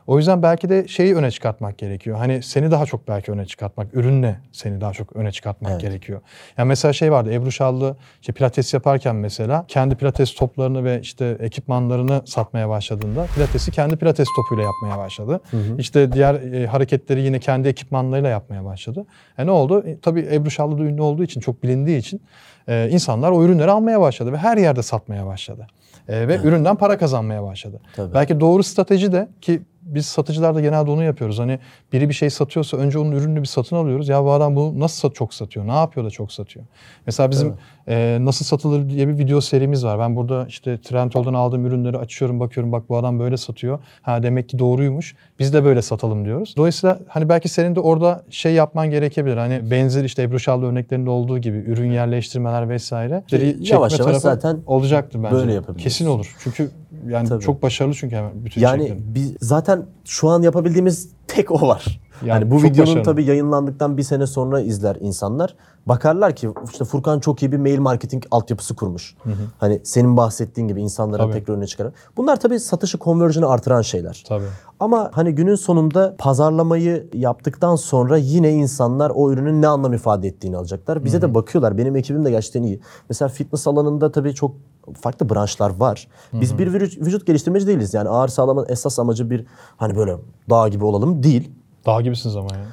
O 0.07 0.17
yüzden 0.17 0.43
belki 0.43 0.69
de 0.69 0.87
şeyi 0.87 1.15
öne 1.15 1.31
çıkartmak 1.31 1.77
gerekiyor. 1.77 2.17
Hani 2.17 2.43
seni 2.43 2.71
daha 2.71 2.85
çok 2.85 3.07
belki 3.07 3.31
öne 3.31 3.45
çıkartmak, 3.45 3.87
ürünle 3.93 4.39
seni 4.51 4.81
daha 4.81 4.93
çok 4.93 5.15
öne 5.15 5.31
çıkartmak 5.31 5.71
Evet. 5.71 5.81
gerekiyor. 5.81 6.21
Yani 6.57 6.67
mesela 6.67 6.93
şey 6.93 7.11
vardı, 7.11 7.33
Ebru 7.33 7.51
Şallı 7.51 7.97
işte 8.21 8.33
pilates 8.33 8.73
yaparken 8.73 9.15
mesela 9.15 9.65
kendi 9.67 9.95
pilates 9.95 10.35
toplarını 10.35 10.83
ve 10.83 11.01
işte 11.01 11.37
ekipmanlarını 11.39 12.21
satmaya 12.25 12.69
başladığında 12.69 13.25
pilatesi 13.35 13.71
kendi 13.71 13.97
pilates 13.97 14.27
topuyla 14.35 14.63
yapmaya 14.63 14.97
başladı. 15.05 15.41
İşte 15.77 16.11
diğer 16.11 16.35
e, 16.35 16.67
hareketleri 16.67 17.21
yine 17.21 17.39
kendi 17.39 17.67
ekipmanlarıyla 17.67 18.29
yapmaya 18.29 18.65
başladı. 18.65 19.05
E 19.37 19.45
ne 19.45 19.51
oldu? 19.51 19.83
E, 19.87 19.99
tabii 19.99 20.27
Ebru 20.31 20.51
Şallı 20.51 20.77
da 20.77 20.83
ünlü 20.83 21.01
olduğu 21.01 21.23
için, 21.23 21.41
çok 21.41 21.63
bilindiği 21.63 21.97
için 21.97 22.21
e, 22.67 22.89
insanlar 22.91 23.31
o 23.31 23.43
ürünleri 23.43 23.71
almaya 23.71 24.01
başladı 24.01 24.31
ve 24.31 24.37
her 24.37 24.57
yerde 24.57 24.81
satmaya 24.81 25.25
başladı. 25.25 25.67
E, 26.07 26.27
ve 26.27 26.37
üründen 26.37 26.75
para 26.75 26.97
kazanmaya 26.97 27.43
başladı. 27.43 27.79
Tabii. 27.95 28.13
Belki 28.13 28.39
doğru 28.39 28.63
strateji 28.63 29.11
de 29.11 29.27
ki 29.41 29.61
biz 29.85 30.05
satıcılar 30.05 30.55
da 30.55 30.61
genelde 30.61 30.91
onu 30.91 31.03
yapıyoruz. 31.03 31.39
Hani 31.39 31.59
biri 31.93 32.09
bir 32.09 32.13
şey 32.13 32.29
satıyorsa 32.29 32.77
önce 32.77 32.99
onun 32.99 33.11
ürününü 33.11 33.41
bir 33.41 33.47
satın 33.47 33.75
alıyoruz. 33.75 34.09
Ya 34.09 34.23
bu 34.23 34.31
adam 34.31 34.55
bunu 34.55 34.79
nasıl 34.79 35.11
çok 35.11 35.33
satıyor? 35.33 35.67
Ne 35.67 35.71
yapıyor 35.73 36.05
da 36.05 36.09
çok 36.09 36.31
satıyor? 36.31 36.65
Mesela 37.05 37.31
bizim 37.31 37.53
e, 37.87 38.17
nasıl 38.21 38.45
satılır 38.45 38.89
diye 38.89 39.07
bir 39.07 39.17
video 39.17 39.41
serimiz 39.41 39.85
var. 39.85 39.99
Ben 39.99 40.15
burada 40.15 40.45
işte 40.47 40.81
Trendyol'dan 40.81 41.33
aldığım 41.33 41.65
ürünleri 41.65 41.97
açıyorum, 41.97 42.39
bakıyorum 42.39 42.71
bak 42.71 42.89
bu 42.89 42.97
adam 42.97 43.19
böyle 43.19 43.37
satıyor. 43.37 43.79
Ha 44.01 44.23
demek 44.23 44.49
ki 44.49 44.59
doğruymuş. 44.59 45.15
Biz 45.39 45.53
de 45.53 45.63
böyle 45.63 45.81
satalım 45.81 46.25
diyoruz. 46.25 46.53
Dolayısıyla 46.57 46.99
hani 47.07 47.29
belki 47.29 47.49
senin 47.49 47.75
de 47.75 47.79
orada 47.79 48.23
şey 48.29 48.53
yapman 48.53 48.89
gerekebilir. 48.89 49.37
Hani 49.37 49.71
benzer 49.71 50.03
işte 50.03 50.23
Ebru 50.23 50.39
Şallı 50.39 50.65
örneklerinde 50.65 51.09
olduğu 51.09 51.37
gibi 51.39 51.57
ürün 51.57 51.91
yerleştirmeler 51.91 52.69
vesaire. 52.69 53.15
Müşteriyi 53.15 53.57
Yavaş 53.59 53.99
yavaş 53.99 54.17
zaten 54.17 54.57
olacaktır 54.65 55.23
bence. 55.23 55.35
böyle 55.35 55.53
yapabiliriz. 55.53 55.83
Kesin 55.83 56.05
olur. 56.05 56.35
Çünkü 56.43 56.71
yani 57.09 57.29
Tabii. 57.29 57.43
çok 57.43 57.61
başarılı 57.61 57.93
çünkü 57.93 58.15
hemen 58.15 58.45
bütün 58.45 58.61
Yani 58.61 58.87
şekilde. 58.87 59.15
biz 59.15 59.35
zaten 59.41 59.85
şu 60.05 60.29
an 60.29 60.41
yapabildiğimiz 60.41 61.09
tek 61.27 61.51
o 61.51 61.67
var. 61.67 62.01
Yani 62.21 62.29
Yani 62.29 62.51
bu 62.51 62.57
videonun 62.57 62.77
başarılı. 62.77 63.03
tabii 63.03 63.23
yayınlandıktan 63.23 63.97
bir 63.97 64.03
sene 64.03 64.27
sonra 64.27 64.61
izler 64.61 64.97
insanlar. 65.01 65.55
Bakarlar 65.85 66.35
ki 66.35 66.49
işte 66.71 66.85
Furkan 66.85 67.19
çok 67.19 67.43
iyi 67.43 67.51
bir 67.51 67.57
mail 67.57 67.79
marketing 67.79 68.23
altyapısı 68.31 68.75
kurmuş. 68.75 69.15
Hani 69.59 69.81
senin 69.83 70.17
bahsettiğin 70.17 70.67
gibi 70.67 70.81
insanların 70.81 71.23
Tabii. 71.23 71.33
tekrar 71.33 71.53
önüne 71.53 71.67
çıkaran. 71.67 71.93
Bunlar 72.17 72.39
tabii 72.39 72.59
satışı, 72.59 72.97
conversion'ı 72.99 73.49
artıran 73.49 73.81
şeyler. 73.81 74.23
Tabii. 74.27 74.45
Ama 74.79 75.11
hani 75.13 75.35
günün 75.35 75.55
sonunda 75.55 76.15
pazarlamayı 76.17 77.07
yaptıktan 77.13 77.75
sonra 77.75 78.17
yine 78.17 78.51
insanlar 78.51 79.11
o 79.15 79.31
ürünün 79.31 79.61
ne 79.61 79.67
anlam 79.67 79.93
ifade 79.93 80.27
ettiğini 80.27 80.57
alacaklar. 80.57 81.05
Bize 81.05 81.21
de 81.21 81.33
bakıyorlar. 81.33 81.77
Benim 81.77 81.95
ekibim 81.95 82.25
de 82.25 82.31
gerçekten 82.31 82.63
iyi. 82.63 82.79
Mesela 83.09 83.29
fitness 83.29 83.67
alanında 83.67 84.11
tabii 84.11 84.33
çok 84.33 84.55
farklı 85.01 85.29
branşlar 85.29 85.75
var. 85.79 86.07
Biz 86.33 86.57
bir 86.57 86.73
vücut, 86.73 86.97
vücut 87.05 87.27
geliştirmeci 87.27 87.67
değiliz. 87.67 87.93
Yani 87.93 88.09
ağır 88.09 88.27
sağlamanın 88.27 88.67
esas 88.69 88.99
amacı 88.99 89.29
bir 89.29 89.45
hani 89.77 89.95
böyle 89.95 90.17
dağ 90.49 90.67
gibi 90.67 90.85
olalım 90.85 91.23
değil. 91.23 91.51
Dağ 91.85 92.01
gibisiniz 92.01 92.35
ama 92.35 92.47
ya. 92.55 92.65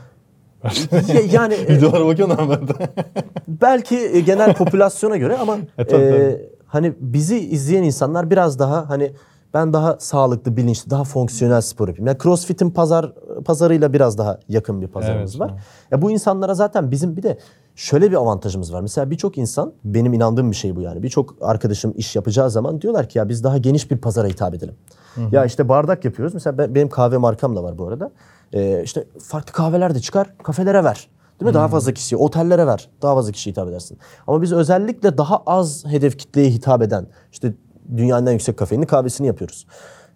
Ya- 1.15 1.21
yani 1.33 1.55
e, 1.69 1.77
Videolara 1.77 2.07
bakıyorum 2.07 2.37
ama 2.39 2.51
ben 2.61 2.69
de. 2.69 2.73
belki 3.49 3.97
e, 3.99 4.21
genel 4.21 4.55
popülasyona 4.59 5.17
göre 5.17 5.37
ama 5.39 5.57
E, 5.79 5.85
tabii, 5.87 6.03
e, 6.03 6.11
tabii. 6.11 6.51
hani 6.67 6.93
bizi 7.01 7.39
izleyen 7.39 7.83
insanlar 7.83 8.31
biraz 8.31 8.59
daha 8.59 8.89
hani 8.89 9.13
ben 9.55 9.73
daha 9.73 9.97
sağlıklı, 10.01 10.57
bilinçli, 10.57 10.91
daha 10.91 11.05
fonksiyonel 11.05 11.61
spor 11.61 11.89
yapayım. 11.89 12.07
Yani 12.07 12.19
CrossFit'in 12.23 12.71
pazar 12.71 13.13
pazarıyla 13.45 13.93
biraz 13.93 14.19
daha 14.19 14.39
yakın 14.49 14.81
bir 14.83 14.87
pazarımız 14.89 15.31
Evet, 15.31 15.41
var. 15.41 15.51
evet. 15.53 15.63
Ya 15.91 16.03
bu 16.03 16.11
insanlara 16.11 16.55
zaten 16.55 16.91
bizim 16.91 17.17
bir 17.17 17.23
de 17.23 17.39
şöyle 17.75 18.11
bir 18.11 18.17
avantajımız 18.17 18.73
var. 18.75 18.81
Mesela 18.81 19.11
birçok 19.11 19.39
insan 19.39 19.73
benim 19.85 20.13
inandığım 20.13 20.51
bir 20.51 20.57
şey 20.57 20.77
bu 20.77 20.81
yani. 20.81 21.03
Birçok 21.03 21.35
arkadaşım 21.41 21.93
iş 21.97 22.17
yapacağı 22.17 22.51
zaman 22.51 22.81
diyorlar 22.81 23.09
ki 23.09 23.19
ya 23.19 23.29
biz 23.29 23.45
daha 23.45 23.59
geniş 23.59 23.91
bir 23.91 23.97
pazara 23.99 24.29
hitap 24.29 24.55
edelim. 24.55 24.75
Ya 25.33 25.45
işte 25.45 25.69
bardak 25.69 26.05
yapıyoruz. 26.05 26.35
Mesela 26.35 26.59
ben- 26.59 26.75
benim 26.75 26.89
kahve 26.89 27.17
markam 27.17 27.57
da 27.57 27.63
var 27.63 27.79
bu 27.79 27.89
arada. 27.89 28.11
Ee, 28.53 28.83
işte 28.85 29.05
farklı 29.19 29.53
kahveler 29.53 29.95
de 29.95 30.01
çıkar, 30.01 30.35
kafelere 30.43 30.85
ver. 30.85 31.09
Değil 31.41 31.51
mi? 31.51 31.55
Daha 31.55 31.69
fazla 31.69 31.93
kişiye, 31.93 32.19
otellere 32.19 32.67
ver. 32.67 32.89
Daha 33.03 33.15
fazla 33.15 33.33
kişiye 33.33 33.53
hitap 33.53 33.69
edersin. 33.69 33.99
Ama 34.27 34.43
biz 34.43 34.53
özellikle 34.53 35.19
daha 35.19 35.43
az 35.47 35.85
hedef 35.87 36.19
kitleye 36.19 36.51
hitap 36.51 36.83
eden, 36.83 37.07
işte 37.33 37.55
dünyanın 37.97 38.27
en 38.27 38.33
yüksek 38.33 38.57
kafeinli 38.57 38.87
kahvesini 38.87 39.27
yapıyoruz. 39.27 39.67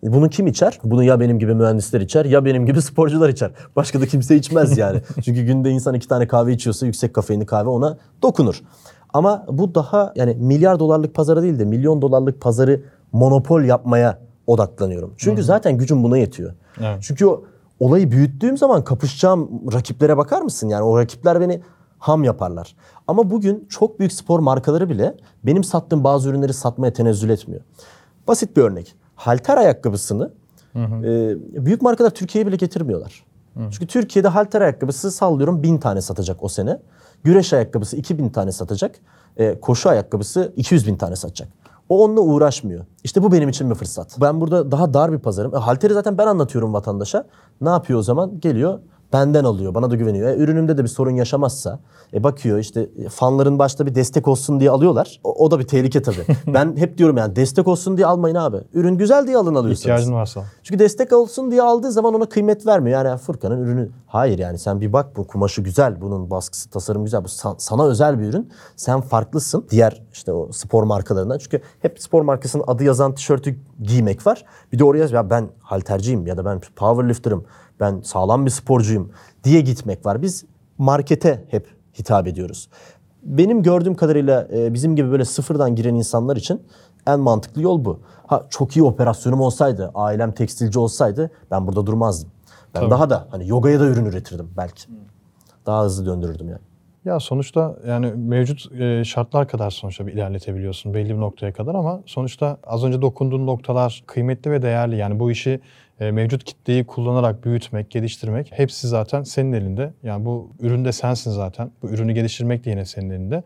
Bunu 0.03 0.29
kim 0.29 0.47
içer? 0.47 0.79
Bunu 0.85 1.03
ya 1.05 1.21
benim 1.21 1.39
gibi 1.39 1.55
mühendisler 1.55 2.01
içer 2.01 2.25
ya 2.25 2.45
benim 2.45 2.67
gibi 2.67 2.83
sporcular 2.83 3.29
içer. 3.29 3.51
Başka 3.77 4.01
da 4.01 4.07
kimse 4.07 4.37
içmez 4.37 4.79
yani. 4.79 5.01
Çünkü 5.25 5.43
günde 5.43 5.71
insan 5.71 5.95
iki 5.95 6.09
tane 6.09 6.29
kahve 6.29 6.53
içiyorsa 6.53 6.87
yüksek 6.87 7.15
kafeinli 7.15 7.47
kahve 7.47 7.69
ona 7.69 7.99
dokunur. 8.23 8.63
Ama 9.15 9.47
bu 9.49 9.75
daha 9.75 10.13
yani 10.17 10.35
milyar 10.35 10.79
dolarlık 10.79 11.15
pazara 11.15 11.43
değil 11.43 11.59
de 11.59 11.65
milyon 11.65 12.03
dolarlık 12.03 12.41
pazarı 12.41 12.83
monopol 13.13 13.63
yapmaya 13.63 14.19
odaklanıyorum. 14.47 15.15
Çünkü 15.17 15.43
zaten 15.43 15.79
gücüm 15.79 16.03
buna 16.03 16.19
yetiyor. 16.19 16.55
Evet. 16.81 16.99
Çünkü 17.01 17.27
o 17.27 17.45
olayı 17.81 18.11
büyüttüğüm 18.11 18.57
zaman 18.57 18.85
kapışacağım 18.85 19.51
rakiplere 19.73 20.17
bakar 20.17 20.43
mısın? 20.43 20.69
Yani 20.69 20.83
o 20.83 20.99
rakipler 20.99 21.41
beni 21.41 21.61
ham 21.99 22.25
yaparlar. 22.25 22.77
Ama 23.07 23.31
bugün 23.31 23.67
çok 23.69 23.99
büyük 23.99 24.13
spor 24.13 24.41
markaları 24.41 24.91
bile 24.91 25.17
benim 25.45 25.65
sattığım 25.65 26.05
bazı 26.05 26.29
ürünleri 26.29 26.53
satmaya 26.53 26.93
tenezzül 26.93 27.31
etmiyor. 27.31 27.63
Basit 28.29 28.57
bir 28.57 28.63
örnek. 28.63 28.95
Halter 29.15 29.57
ayakkabısını 29.57 30.33
e, 30.77 31.65
büyük 31.67 31.83
markalar 31.83 32.11
Türkiye'ye 32.11 32.47
bile 32.47 32.57
getirmiyorlar. 32.57 33.25
Çünkü 33.71 33.87
Türkiye'de 33.87 34.29
halter 34.29 34.61
ayakkabısı 34.61 35.11
sallıyorum 35.11 35.63
bin 35.63 35.79
tane 35.79 36.01
satacak 36.01 36.45
o 36.45 36.49
sene. 36.49 36.79
Güreş 37.25 37.53
ayakkabısı 37.53 37.97
2000 37.97 38.29
tane 38.29 38.53
satacak. 38.53 38.99
E, 39.37 39.61
koşu 39.61 39.89
ayakkabısı 39.89 40.53
200 40.57 40.87
bin 40.87 40.97
tane 40.97 41.17
satacak. 41.17 41.49
O 41.89 42.05
onunla 42.05 42.21
uğraşmıyor. 42.21 42.85
İşte 43.05 43.23
bu 43.23 43.33
benim 43.33 43.49
için 43.49 43.71
bir 43.71 43.75
fırsat. 43.75 44.17
Ben 44.21 44.41
burada 44.41 44.71
daha 44.71 44.95
dar 44.95 45.13
bir 45.13 45.19
pazarım. 45.19 45.55
E, 45.55 45.59
halteri 45.59 45.95
zaten 45.95 46.19
ben 46.19 46.27
anlatıyorum 46.27 46.75
vatandaşa. 46.75 47.25
Ne 47.61 47.69
yapıyor 47.69 47.99
o 47.99 48.03
zaman? 48.03 48.41
Geliyor 48.41 48.79
benden 49.13 49.45
alıyor. 49.45 49.75
Bana 49.75 49.91
da 49.91 49.95
güveniyor. 49.95 50.29
E, 50.29 50.37
ürünümde 50.37 50.79
de 50.79 50.83
bir 50.83 50.89
sorun 50.89 51.11
yaşamazsa 51.11 51.81
e, 52.15 52.23
bakıyor 52.25 52.59
işte 52.59 52.91
e, 52.99 53.09
fanların 53.09 53.59
başta 53.59 53.87
bir 53.87 53.95
destek 53.95 54.29
olsun 54.29 54.61
diye 54.61 54.71
alıyorlar. 54.71 55.21
O, 55.25 55.45
o 55.45 55.51
da 55.51 55.59
bir 55.59 55.67
tehlike 55.67 56.03
tabii. 56.03 56.27
ben 56.47 56.77
hep 56.77 56.99
diyorum 56.99 57.17
yani 57.17 57.37
destek 57.37 57.69
olsun 57.69 57.97
diye 57.97 58.07
almayın 58.07 58.35
abi. 58.35 58.57
Ürün 58.75 58.99
güzel 58.99 59.27
diye 59.27 59.37
alın 59.37 59.55
alıyorsanız. 59.55 59.81
İhtiyacın 59.81 60.13
varsa. 60.13 60.45
Çünkü 60.63 60.79
destek 60.79 61.13
olsun 61.13 61.51
diye 61.51 61.63
aldığı 61.63 61.93
zaman 61.93 62.15
ona 62.15 62.29
kıymet 62.29 62.67
vermiyor. 62.67 63.05
Yani 63.05 63.19
Furkan'ın 63.19 63.59
ürünü 63.63 63.91
hayır 64.07 64.39
yani 64.39 64.59
sen 64.59 64.81
bir 64.81 64.93
bak 64.93 65.17
bu 65.17 65.27
kumaşı 65.27 65.63
güzel, 65.63 66.01
bunun 66.01 66.31
baskısı, 66.31 66.71
tasarım 66.71 67.05
güzel. 67.05 67.25
Bu 67.25 67.29
san- 67.29 67.57
sana 67.59 67.87
özel 67.87 68.19
bir 68.19 68.25
ürün. 68.25 68.51
Sen 68.77 69.01
farklısın 69.01 69.65
diğer 69.71 70.03
işte 70.13 70.33
o 70.33 70.53
spor 70.53 70.83
markalarından. 70.83 71.39
Çünkü 71.39 71.61
hep 71.81 72.03
spor 72.03 72.23
markasının 72.23 72.65
adı 72.67 72.85
yazan 72.85 73.15
tişörtü 73.15 73.57
giymek 73.83 74.27
var. 74.27 74.45
Bir 74.73 74.79
de 74.79 74.85
oraya 74.85 75.07
ya 75.07 75.31
ben 75.31 75.49
halterciyim 75.61 76.27
ya 76.27 76.37
da 76.37 76.45
ben 76.45 76.61
powerlifter'ım. 76.77 77.45
Ben 77.81 78.01
sağlam 78.01 78.47
bir 78.47 78.51
sporcuyum 78.51 79.11
diye 79.45 79.61
gitmek 79.61 80.07
var. 80.07 80.23
Biz 80.23 80.45
markete 80.79 81.45
hep 81.51 81.67
hitap 81.99 82.27
ediyoruz. 82.27 82.69
Benim 83.23 83.63
gördüğüm 83.63 83.95
kadarıyla 83.95 84.49
e, 84.53 84.75
bizim 84.75 84.97
gibi 84.97 85.11
böyle 85.11 85.25
sıfırdan 85.25 85.75
giren 85.75 85.95
insanlar 85.95 86.37
için 86.37 86.63
en 87.07 87.21
mantıklı 87.21 87.63
yol 87.63 87.85
bu. 87.85 88.01
Ha 88.27 88.47
çok 88.51 88.77
iyi 88.77 88.83
operasyonum 88.83 89.41
olsaydı, 89.41 89.91
ailem 89.95 90.33
tekstilci 90.33 90.79
olsaydı 90.79 91.31
ben 91.51 91.67
burada 91.67 91.87
durmazdım. 91.87 92.31
Ben 92.75 92.81
Tabii. 92.81 92.91
daha 92.91 93.11
da 93.11 93.29
hani 93.31 93.49
yogaya 93.49 93.81
da 93.81 93.87
ürün 93.87 94.05
üretirdim 94.05 94.51
belki. 94.57 94.83
Daha 95.67 95.85
hızlı 95.85 96.07
döndürürdüm 96.07 96.49
yani. 96.49 96.61
Ya 97.05 97.21
sonuçta 97.21 97.77
yani 97.87 98.07
mevcut 98.07 98.73
e, 98.73 99.05
şartlar 99.05 99.49
kadar 99.49 99.71
sonuçta 99.71 100.07
bir 100.07 100.13
ilerletebiliyorsun 100.13 100.95
belli 100.95 101.15
bir 101.15 101.21
noktaya 101.21 101.53
kadar 101.53 101.75
ama 101.75 102.01
sonuçta 102.07 102.59
az 102.67 102.85
önce 102.85 103.03
dokunduğun 103.03 103.47
noktalar 103.47 104.05
kıymetli 104.07 104.51
ve 104.51 104.63
değerli. 104.63 104.97
Yani 104.97 105.21
bu 105.21 105.31
işi 105.31 105.61
mevcut 106.01 106.45
kitleyi 106.45 106.85
kullanarak 106.85 107.45
büyütmek, 107.45 107.91
geliştirmek 107.91 108.51
hepsi 108.55 108.89
zaten 108.89 109.23
senin 109.23 109.53
elinde. 109.53 109.93
Yani 110.03 110.25
bu 110.25 110.51
üründe 110.61 110.93
sensin 110.93 111.31
zaten. 111.31 111.71
Bu 111.83 111.89
ürünü 111.89 112.13
geliştirmek 112.13 112.65
de 112.65 112.71
yine 112.71 112.85
senin 112.85 113.11
elinde. 113.11 113.43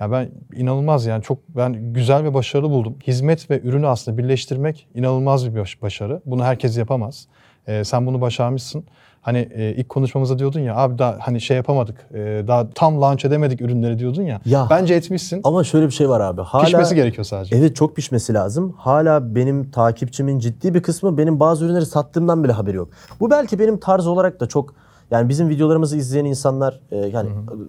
Ya 0.00 0.12
ben 0.12 0.28
inanılmaz 0.56 1.06
yani 1.06 1.22
çok 1.22 1.38
ben 1.48 1.92
güzel 1.92 2.24
ve 2.24 2.34
başarılı 2.34 2.70
buldum. 2.70 2.96
Hizmet 3.06 3.50
ve 3.50 3.60
ürünü 3.60 3.86
aslında 3.86 4.18
birleştirmek 4.18 4.86
inanılmaz 4.94 5.54
bir 5.54 5.60
baş- 5.60 5.82
başarı. 5.82 6.20
Bunu 6.26 6.44
herkes 6.44 6.78
yapamaz. 6.78 7.28
Ee, 7.66 7.84
sen 7.84 8.06
bunu 8.06 8.20
başarmışsın. 8.20 8.84
Hani 9.22 9.48
e, 9.54 9.74
ilk 9.76 9.88
konuşmamızda 9.88 10.38
diyordun 10.38 10.60
ya 10.60 10.76
abi 10.76 10.98
daha 10.98 11.16
hani 11.20 11.40
şey 11.40 11.56
yapamadık. 11.56 12.06
e, 12.14 12.18
daha 12.48 12.70
tam 12.70 13.00
launch 13.00 13.24
edemedik 13.24 13.60
ürünleri 13.60 13.98
diyordun 13.98 14.22
ya. 14.22 14.40
Ya. 14.44 14.66
Bence 14.70 14.94
etmişsin. 14.94 15.40
Ama 15.44 15.64
şöyle 15.64 15.86
bir 15.86 15.92
şey 15.92 16.08
var 16.08 16.20
abi. 16.20 16.42
Hala, 16.42 16.64
Pişmesi 16.64 16.94
gerekiyor 16.94 17.24
sadece. 17.24 17.56
Evet 17.56 17.76
çok 17.76 17.96
pişmesi 17.96 18.34
lazım. 18.34 18.74
Hala 18.78 19.34
benim 19.34 19.70
takipçimin 19.70 20.38
ciddi 20.38 20.74
bir 20.74 20.82
kısmı 20.82 21.18
benim 21.18 21.40
bazı 21.40 21.64
ürünleri 21.64 21.86
sattığımdan 21.86 22.44
bile 22.44 22.52
haberi 22.52 22.76
yok. 22.76 22.88
Bu 23.20 23.30
belki 23.30 23.58
benim 23.58 23.80
tarz 23.80 24.06
olarak 24.06 24.40
da 24.40 24.46
çok 24.46 24.74
yani 25.10 25.28
bizim 25.28 25.48
videolarımızı 25.48 25.96
izleyen 25.96 26.24
insanlar 26.24 26.80
e, 26.90 26.96
yani 26.96 27.28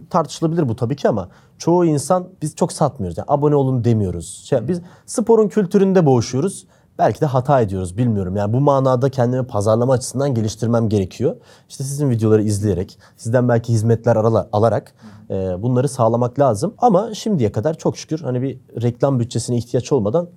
tartışılabilir 0.09 0.69
bu 0.69 0.75
tabii 0.75 0.95
ki 0.95 1.09
ama 1.09 1.29
çoğu 1.57 1.85
insan 1.85 2.27
biz 2.41 2.55
çok 2.55 2.71
satmıyoruz. 2.71 3.17
Yani 3.17 3.25
abone 3.29 3.55
olun 3.55 3.83
demiyoruz. 3.83 4.43
Şey, 4.45 4.67
biz 4.67 4.81
sporun 5.05 5.47
kültüründe 5.47 6.05
boğuşuyoruz. 6.05 6.65
Belki 6.97 7.21
de 7.21 7.25
hata 7.25 7.61
ediyoruz 7.61 7.97
bilmiyorum. 7.97 8.35
Yani 8.35 8.53
bu 8.53 8.59
manada 8.59 9.09
kendimi 9.09 9.47
pazarlama 9.47 9.93
açısından 9.93 10.33
geliştirmem 10.33 10.89
gerekiyor. 10.89 11.35
İşte 11.69 11.83
sizin 11.83 12.09
videoları 12.09 12.43
izleyerek, 12.43 12.99
sizden 13.17 13.49
belki 13.49 13.73
hizmetler 13.73 14.15
arala- 14.15 14.49
alarak 14.51 14.93
e, 15.29 15.33
bunları 15.33 15.89
sağlamak 15.89 16.39
lazım. 16.39 16.73
Ama 16.77 17.13
şimdiye 17.13 17.51
kadar 17.51 17.73
çok 17.77 17.97
şükür 17.97 18.19
hani 18.19 18.41
bir 18.41 18.57
reklam 18.81 19.19
bütçesine 19.19 19.57
ihtiyaç 19.57 19.91
olmadan 19.91 20.27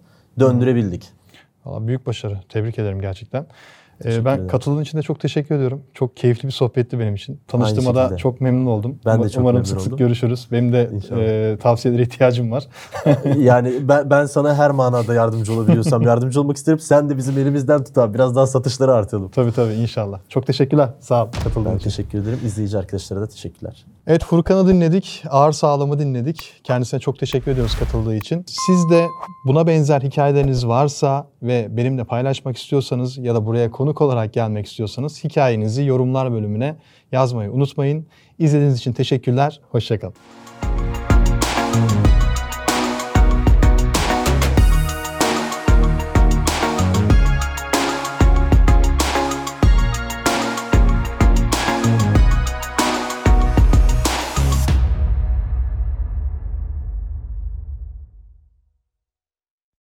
döndürebildik. 0.40 1.08
Valla 1.64 1.86
büyük 1.86 2.06
başarı. 2.06 2.40
Tebrik 2.48 2.78
ederim 2.78 3.00
gerçekten. 3.00 3.46
Ee, 4.00 4.02
Teşekkür 4.02 4.24
ben 4.24 4.34
ederim. 4.34 4.48
katıldığın 4.48 4.82
için 4.82 4.98
de 4.98 5.02
çok 5.02 5.20
teşekkür 5.20 5.54
ediyorum. 5.54 5.82
Çok 5.94 6.16
keyifli 6.16 6.46
bir 6.46 6.52
sohbetti 6.52 6.98
benim 6.98 7.14
için. 7.14 7.40
Tanıştığıma 7.48 7.94
da 7.94 8.16
çok 8.16 8.40
memnun 8.40 8.66
oldum. 8.66 8.98
Ben 9.06 9.12
de 9.12 9.16
Umarım 9.16 9.30
çok 9.32 9.44
memnun 9.44 9.62
sık 9.62 9.80
sık 9.80 9.86
oldum. 9.92 9.98
görüşürüz. 9.98 10.48
Benim 10.52 10.72
de 10.72 10.90
İnşallah. 10.94 11.20
e, 11.22 11.56
tavsiyelere 11.62 12.02
ihtiyacım 12.02 12.50
var. 12.50 12.64
yani 13.38 13.72
ben, 13.88 14.10
ben 14.10 14.26
sana 14.26 14.54
her 14.54 14.70
manada 14.70 15.14
yardımcı 15.14 15.52
olabiliyorsam 15.52 16.02
yardımcı 16.06 16.40
olmak 16.40 16.56
isterim. 16.56 16.78
Sen 16.78 17.10
de 17.10 17.16
bizim 17.16 17.38
elimizden 17.38 17.84
tut 17.84 17.98
abi. 17.98 18.14
Biraz 18.14 18.36
daha 18.36 18.46
satışları 18.46 18.94
artıralım. 18.94 19.28
tabii 19.30 19.52
tabii 19.52 19.72
inşallah. 19.74 20.20
Çok 20.28 20.46
teşekkürler. 20.46 20.88
Sağ 21.00 21.24
ol 21.24 21.28
katıldığın 21.44 21.64
Ben 21.72 21.76
için. 21.76 21.84
teşekkür 21.90 22.18
ederim. 22.22 22.38
İzleyici 22.44 22.78
arkadaşlara 22.78 23.20
da 23.20 23.26
teşekkürler. 23.26 23.84
Evet 24.06 24.24
Furkan'ı 24.24 24.68
dinledik. 24.68 25.24
Ağır 25.30 25.52
sağlamı 25.52 25.98
dinledik. 25.98 26.52
Kendisine 26.64 27.00
çok 27.00 27.18
teşekkür 27.18 27.50
ediyoruz 27.50 27.74
katıldığı 27.78 28.14
için. 28.14 28.44
Siz 28.66 28.90
de 28.90 29.06
buna 29.46 29.66
benzer 29.66 30.00
hikayeleriniz 30.00 30.66
varsa 30.66 31.26
ve 31.42 31.68
benimle 31.76 32.04
paylaşmak 32.04 32.56
istiyorsanız 32.56 33.18
ya 33.18 33.34
da 33.34 33.46
buraya 33.46 33.70
konuk 33.86 34.00
olarak 34.00 34.32
gelmek 34.32 34.66
istiyorsanız 34.66 35.24
hikayenizi 35.24 35.84
yorumlar 35.84 36.32
bölümüne 36.32 36.76
yazmayı 37.12 37.50
unutmayın. 37.52 38.06
İzlediğiniz 38.38 38.78
için 38.78 38.92
teşekkürler. 38.92 39.60
Hoşçakalın. 39.70 40.14